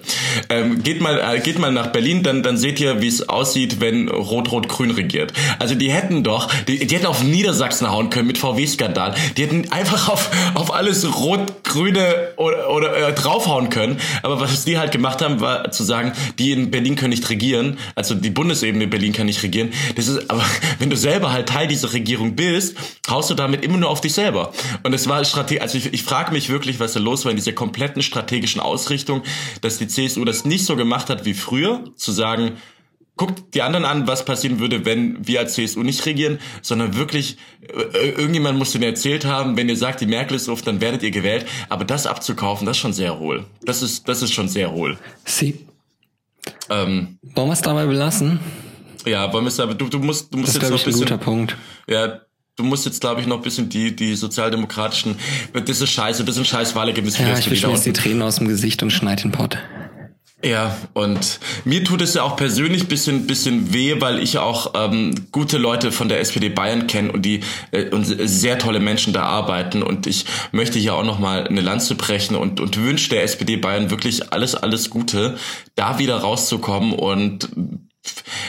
Ähm, 0.48 0.82
geht 0.82 1.00
mal, 1.00 1.18
äh, 1.18 1.40
geht 1.40 1.58
mal 1.58 1.72
nach 1.72 1.88
Berlin, 1.88 2.22
dann, 2.22 2.42
dann 2.42 2.56
seht 2.56 2.80
ihr, 2.80 3.00
wie 3.00 3.08
es 3.08 3.28
aussieht, 3.28 3.80
wenn 3.80 4.08
Rot-Rot-Grün 4.08 4.90
regiert. 4.90 5.32
Also 5.58 5.74
die 5.74 5.90
hätten 5.90 6.24
doch, 6.24 6.52
die, 6.64 6.86
die 6.86 6.94
hätten 6.94 7.06
auf 7.06 7.22
Niedersachsen 7.22 7.90
hauen 7.90 8.10
können 8.10 8.26
mit 8.26 8.38
VW-Skandal. 8.38 9.14
Die 9.36 9.42
hätten 9.42 9.70
einfach 9.70 10.08
auf, 10.08 10.30
auf 10.54 10.72
alles 10.72 11.16
Rot-Grüne 11.16 12.32
oder, 12.36 12.70
oder 12.70 13.08
äh, 13.08 13.12
draufhauen 13.12 13.70
können. 13.70 13.98
Aber 14.22 14.40
was 14.40 14.64
die 14.64 14.78
halt 14.78 14.92
gemacht 14.92 15.22
haben, 15.22 15.40
war 15.40 15.70
zu 15.70 15.84
sagen, 15.84 16.12
die 16.38 16.52
in 16.52 16.70
Berlin 16.70 16.96
können 16.96 17.10
nicht 17.10 17.28
regieren. 17.30 17.78
Also 17.94 18.14
die 18.14 18.30
Bundesebene 18.30 18.84
in 18.84 18.90
Berlin 18.90 19.12
kann 19.12 19.26
nicht 19.26 19.42
regieren. 19.42 19.72
Das 19.96 20.08
ist, 20.08 20.30
aber 20.30 20.44
wenn 20.78 20.90
du 20.90 20.96
selber 20.96 21.32
halt 21.32 21.48
Teil 21.48 21.68
dieser 21.68 21.92
Regierung 21.92 22.36
bist, 22.36 22.76
haust 23.14 23.30
du 23.30 23.34
damit 23.34 23.64
immer 23.64 23.78
nur 23.78 23.88
auf 23.88 24.00
dich 24.00 24.12
selber. 24.12 24.52
Und 24.82 24.92
es 24.92 25.08
war 25.08 25.24
strategisch, 25.24 25.62
also 25.62 25.78
ich, 25.78 25.92
ich 25.92 26.02
frage 26.02 26.32
mich 26.32 26.50
wirklich, 26.50 26.80
was 26.80 26.92
da 26.92 27.00
los 27.00 27.24
war 27.24 27.30
in 27.30 27.36
dieser 27.36 27.52
kompletten 27.52 28.02
strategischen 28.02 28.60
Ausrichtung, 28.60 29.22
dass 29.62 29.78
die 29.78 29.88
CSU 29.88 30.24
das 30.24 30.44
nicht 30.44 30.66
so 30.66 30.76
gemacht 30.76 31.08
hat 31.08 31.24
wie 31.24 31.34
früher, 31.34 31.84
zu 31.96 32.12
sagen, 32.12 32.52
guckt 33.16 33.54
die 33.54 33.62
anderen 33.62 33.84
an, 33.84 34.06
was 34.06 34.24
passieren 34.24 34.58
würde, 34.58 34.84
wenn 34.84 35.26
wir 35.26 35.40
als 35.40 35.54
CSU 35.54 35.82
nicht 35.82 36.04
regieren, 36.04 36.40
sondern 36.62 36.96
wirklich, 36.96 37.36
äh, 37.62 38.08
irgendjemand 38.08 38.58
muss 38.58 38.72
denen 38.72 38.84
erzählt 38.84 39.24
haben, 39.24 39.56
wenn 39.56 39.68
ihr 39.68 39.76
sagt, 39.76 40.00
die 40.00 40.06
Merkel 40.06 40.36
ist 40.36 40.48
oft, 40.48 40.66
dann 40.66 40.80
werdet 40.80 41.02
ihr 41.02 41.12
gewählt. 41.12 41.46
Aber 41.68 41.84
das 41.84 42.06
abzukaufen, 42.06 42.66
das 42.66 42.76
ist 42.76 42.80
schon 42.80 42.92
sehr 42.92 43.18
hohl. 43.18 43.44
Das 43.62 43.82
ist, 43.82 44.08
das 44.08 44.22
ist 44.22 44.32
schon 44.32 44.48
sehr 44.48 44.72
hohl. 44.72 44.98
Sie. 45.24 45.60
Ähm, 46.68 47.18
Wollen 47.22 47.48
wir 47.48 47.52
es 47.52 47.62
dabei 47.62 47.86
belassen? 47.86 48.40
Ja, 49.06 49.32
wollen 49.32 49.44
wir 49.44 49.48
es 49.48 49.60
aber, 49.60 49.74
du, 49.74 49.88
du 49.88 49.98
musst, 49.98 50.32
du 50.32 50.38
musst 50.38 50.56
das 50.56 50.62
jetzt 50.62 50.70
noch 50.70 50.78
ein 50.78 50.84
bisschen. 50.84 51.02
Guter 51.02 51.18
Punkt. 51.18 51.56
Ja, 51.86 52.20
du 52.56 52.64
musst 52.64 52.86
jetzt, 52.86 53.00
glaube 53.00 53.20
ich, 53.20 53.26
noch 53.26 53.36
ein 53.36 53.42
bisschen 53.42 53.68
die, 53.68 53.94
die 53.94 54.14
sozialdemokratischen, 54.14 55.16
das 55.52 55.80
ist 55.80 55.90
scheiße, 55.90 56.24
das 56.24 56.38
ein 56.38 56.44
scheiß 56.44 56.74
Wahlergebnis. 56.74 57.18
Ja, 57.18 57.36
ich 57.38 57.50
wische 57.50 57.68
jetzt 57.68 57.86
die 57.86 57.92
Tränen 57.92 58.22
aus 58.22 58.36
dem 58.36 58.48
Gesicht 58.48 58.82
und 58.82 58.90
schneid 58.90 59.24
den 59.24 59.32
Pott. 59.32 59.58
Ja, 60.44 60.76
und 60.92 61.40
mir 61.64 61.84
tut 61.84 62.02
es 62.02 62.12
ja 62.12 62.22
auch 62.22 62.36
persönlich 62.36 62.86
bisschen 62.86 63.26
bisschen 63.26 63.72
weh, 63.72 64.02
weil 64.02 64.22
ich 64.22 64.36
auch 64.36 64.74
ähm, 64.74 65.14
gute 65.32 65.56
Leute 65.56 65.90
von 65.90 66.10
der 66.10 66.20
SPD 66.20 66.50
Bayern 66.50 66.86
kenne 66.86 67.12
und 67.12 67.22
die 67.22 67.40
äh, 67.70 67.88
und 67.88 68.04
sehr 68.04 68.58
tolle 68.58 68.78
Menschen 68.78 69.14
da 69.14 69.22
arbeiten 69.22 69.82
und 69.82 70.06
ich 70.06 70.26
möchte 70.52 70.78
hier 70.78 70.96
auch 70.96 71.04
noch 71.04 71.18
mal 71.18 71.46
eine 71.46 71.62
Lanze 71.62 71.94
brechen 71.94 72.36
und 72.36 72.60
und 72.60 72.76
wünsche 72.76 73.08
der 73.08 73.22
SPD 73.22 73.56
Bayern 73.56 73.88
wirklich 73.88 74.34
alles 74.34 74.54
alles 74.54 74.90
Gute, 74.90 75.38
da 75.76 75.98
wieder 75.98 76.18
rauszukommen 76.18 76.92
und 76.92 77.48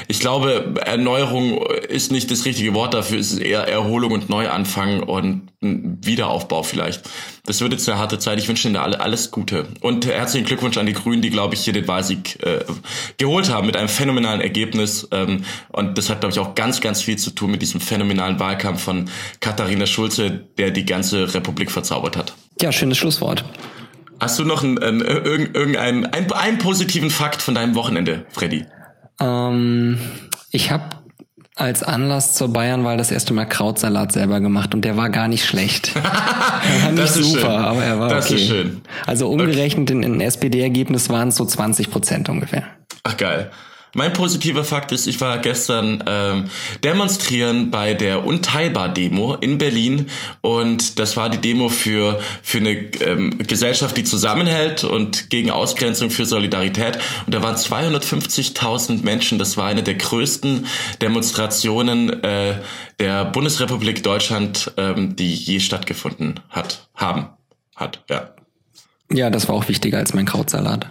ich 0.07 0.19
glaube, 0.19 0.75
Erneuerung 0.85 1.65
ist 1.87 2.11
nicht 2.11 2.29
das 2.29 2.45
richtige 2.45 2.73
Wort 2.73 2.93
dafür, 2.93 3.19
es 3.19 3.31
ist 3.31 3.39
eher 3.39 3.67
Erholung 3.67 4.11
und 4.11 4.29
Neuanfang 4.29 5.03
und 5.03 5.49
Wiederaufbau 5.61 6.63
vielleicht. 6.63 7.09
Das 7.45 7.61
wird 7.61 7.73
jetzt 7.73 7.87
eine 7.87 7.97
harte 7.97 8.19
Zeit. 8.19 8.39
Ich 8.39 8.47
wünsche 8.47 8.67
Ihnen 8.67 8.77
alle 8.77 8.99
alles 8.99 9.31
Gute. 9.31 9.67
Und 9.81 10.05
herzlichen 10.05 10.45
Glückwunsch 10.45 10.77
an 10.77 10.85
die 10.85 10.93
Grünen, 10.93 11.21
die, 11.21 11.29
glaube 11.29 11.55
ich, 11.55 11.61
hier 11.61 11.73
den 11.73 11.87
Wahlsieg 11.87 12.43
äh, 12.43 12.63
geholt 13.17 13.49
haben 13.49 13.67
mit 13.67 13.77
einem 13.77 13.89
phänomenalen 13.89 14.41
Ergebnis. 14.41 15.07
Ähm, 15.11 15.43
und 15.71 15.97
das 15.97 16.09
hat, 16.09 16.21
glaube 16.21 16.33
ich, 16.33 16.39
auch 16.39 16.55
ganz, 16.55 16.81
ganz 16.81 17.01
viel 17.01 17.17
zu 17.17 17.31
tun 17.31 17.51
mit 17.51 17.61
diesem 17.61 17.81
phänomenalen 17.81 18.39
Wahlkampf 18.39 18.83
von 18.83 19.09
Katharina 19.39 19.85
Schulze, 19.85 20.45
der 20.57 20.71
die 20.71 20.85
ganze 20.85 21.33
Republik 21.33 21.71
verzaubert 21.71 22.17
hat. 22.17 22.33
Ja, 22.61 22.71
schönes 22.71 22.97
Schlusswort. 22.97 23.45
Hast 24.19 24.39
du 24.39 24.45
noch 24.45 24.63
einen, 24.63 24.81
einen, 24.81 25.01
irgendeinen 25.01 26.05
einen, 26.05 26.31
einen 26.31 26.57
positiven 26.57 27.09
Fakt 27.09 27.41
von 27.41 27.53
deinem 27.53 27.75
Wochenende, 27.75 28.25
Freddy? 28.29 28.65
Ähm, 29.19 29.99
ich 30.51 30.71
habe 30.71 30.89
als 31.55 31.83
Anlass 31.83 32.33
zur 32.33 32.49
Bayernwahl 32.49 32.97
das 32.97 33.11
erste 33.11 33.33
Mal 33.33 33.45
Krautsalat 33.45 34.11
selber 34.11 34.41
gemacht 34.41 34.75
und 34.75 34.83
der 34.83 34.97
war 34.97 35.09
gar 35.09 35.27
nicht 35.27 35.45
schlecht. 35.45 35.95
er 35.95 36.83
war 36.83 36.91
nicht 36.91 37.13
super, 37.13 37.39
schön. 37.39 37.49
aber 37.49 37.83
er 37.83 37.99
war 37.99 38.09
das 38.09 38.25
okay. 38.25 38.35
Ist 38.35 38.47
schön. 38.47 38.81
Also 39.05 39.29
umgerechnet 39.29 39.89
okay. 39.89 39.97
in, 39.97 40.15
in 40.15 40.21
SPD-Ergebnis 40.21 41.09
waren 41.09 41.29
es 41.29 41.37
so 41.37 41.45
20 41.45 41.91
Prozent 41.91 42.27
ungefähr. 42.29 42.63
Ach 43.03 43.15
geil. 43.15 43.51
Mein 43.97 44.11
positiver 44.11 44.65
Fakt 44.65 44.91
ist, 44.91 45.07
ich 45.07 45.21
war 45.21 45.37
gestern 45.37 46.03
ähm, 46.05 46.49
demonstrieren 46.83 47.71
bei 47.71 47.93
der 47.93 48.25
Unteilbar-Demo 48.25 49.35
in 49.35 49.57
Berlin 49.57 50.07
und 50.41 50.99
das 50.99 51.15
war 51.15 51.29
die 51.29 51.37
Demo 51.37 51.69
für, 51.69 52.19
für 52.43 52.57
eine 52.57 52.71
ähm, 52.71 53.37
Gesellschaft, 53.37 53.95
die 53.95 54.03
zusammenhält 54.03 54.83
und 54.83 55.29
gegen 55.29 55.49
Ausgrenzung 55.49 56.09
für 56.09 56.25
Solidarität. 56.25 56.99
Und 57.25 57.33
da 57.33 57.41
waren 57.41 57.55
250.000 57.55 59.01
Menschen. 59.03 59.39
Das 59.39 59.55
war 59.55 59.67
eine 59.67 59.81
der 59.81 59.95
größten 59.95 60.65
Demonstrationen 61.01 62.21
äh, 62.21 62.55
der 62.99 63.23
Bundesrepublik 63.23 64.03
Deutschland, 64.03 64.73
ähm, 64.75 65.15
die 65.15 65.33
je 65.33 65.61
stattgefunden 65.61 66.41
hat, 66.49 66.89
haben, 66.95 67.29
hat, 67.77 68.03
ja. 68.09 68.31
Ja, 69.09 69.29
das 69.29 69.47
war 69.47 69.55
auch 69.55 69.69
wichtiger 69.69 69.99
als 69.99 70.13
mein 70.13 70.25
Krautsalat. 70.25 70.89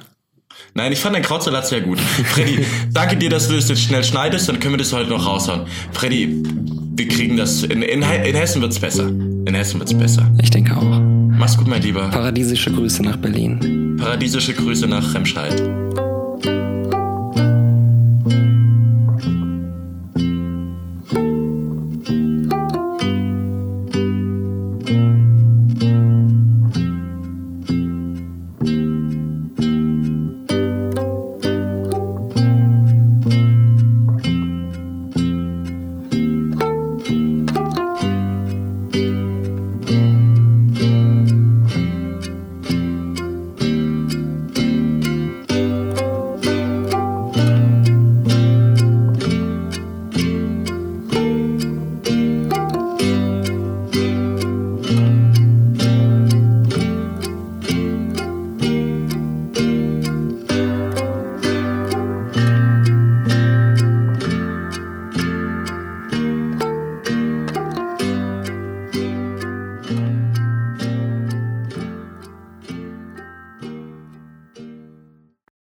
Nein, 0.77 0.91
ich 0.91 0.99
fand 0.99 1.15
dein 1.15 1.23
Krautsalat 1.23 1.69
sehr 1.69 1.83
gut. 1.83 2.01
Freddy, 2.01 2.67
danke 2.93 3.17
dir, 3.17 3.31
dass 3.31 3.47
du 3.47 3.55
das 3.55 3.69
jetzt 3.69 3.83
schnell 3.83 4.03
schneidest, 4.03 4.49
dann 4.49 4.59
können 4.59 4.75
wir 4.75 4.79
das 4.79 4.93
heute 4.93 5.11
noch 5.11 5.25
raushauen. 5.25 5.63
Freddy, 5.93 6.43
wir 6.97 7.09
kriegen 7.09 7.37
das. 7.37 7.63
In, 7.63 7.83
in, 7.83 8.03
in 8.03 8.35
Hessen 8.35 8.61
wird's 8.61 8.81
besser. 8.81 9.07
In 9.07 9.55
Hessen 9.55 9.79
wird's 9.79 9.95
besser. 9.95 10.29
Ich 10.43 10.51
denke 10.51 10.77
auch. 10.77 10.83
Mach's 10.83 11.57
gut, 11.57 11.69
mein 11.69 11.83
Lieber. 11.83 12.09
Paradiesische 12.11 12.73
Grüße 12.73 13.03
nach 13.05 13.17
Berlin. 13.17 13.97
Paradiesische 14.01 14.53
Grüße 14.53 14.89
nach 14.89 15.15
Remscheid. 15.15 15.63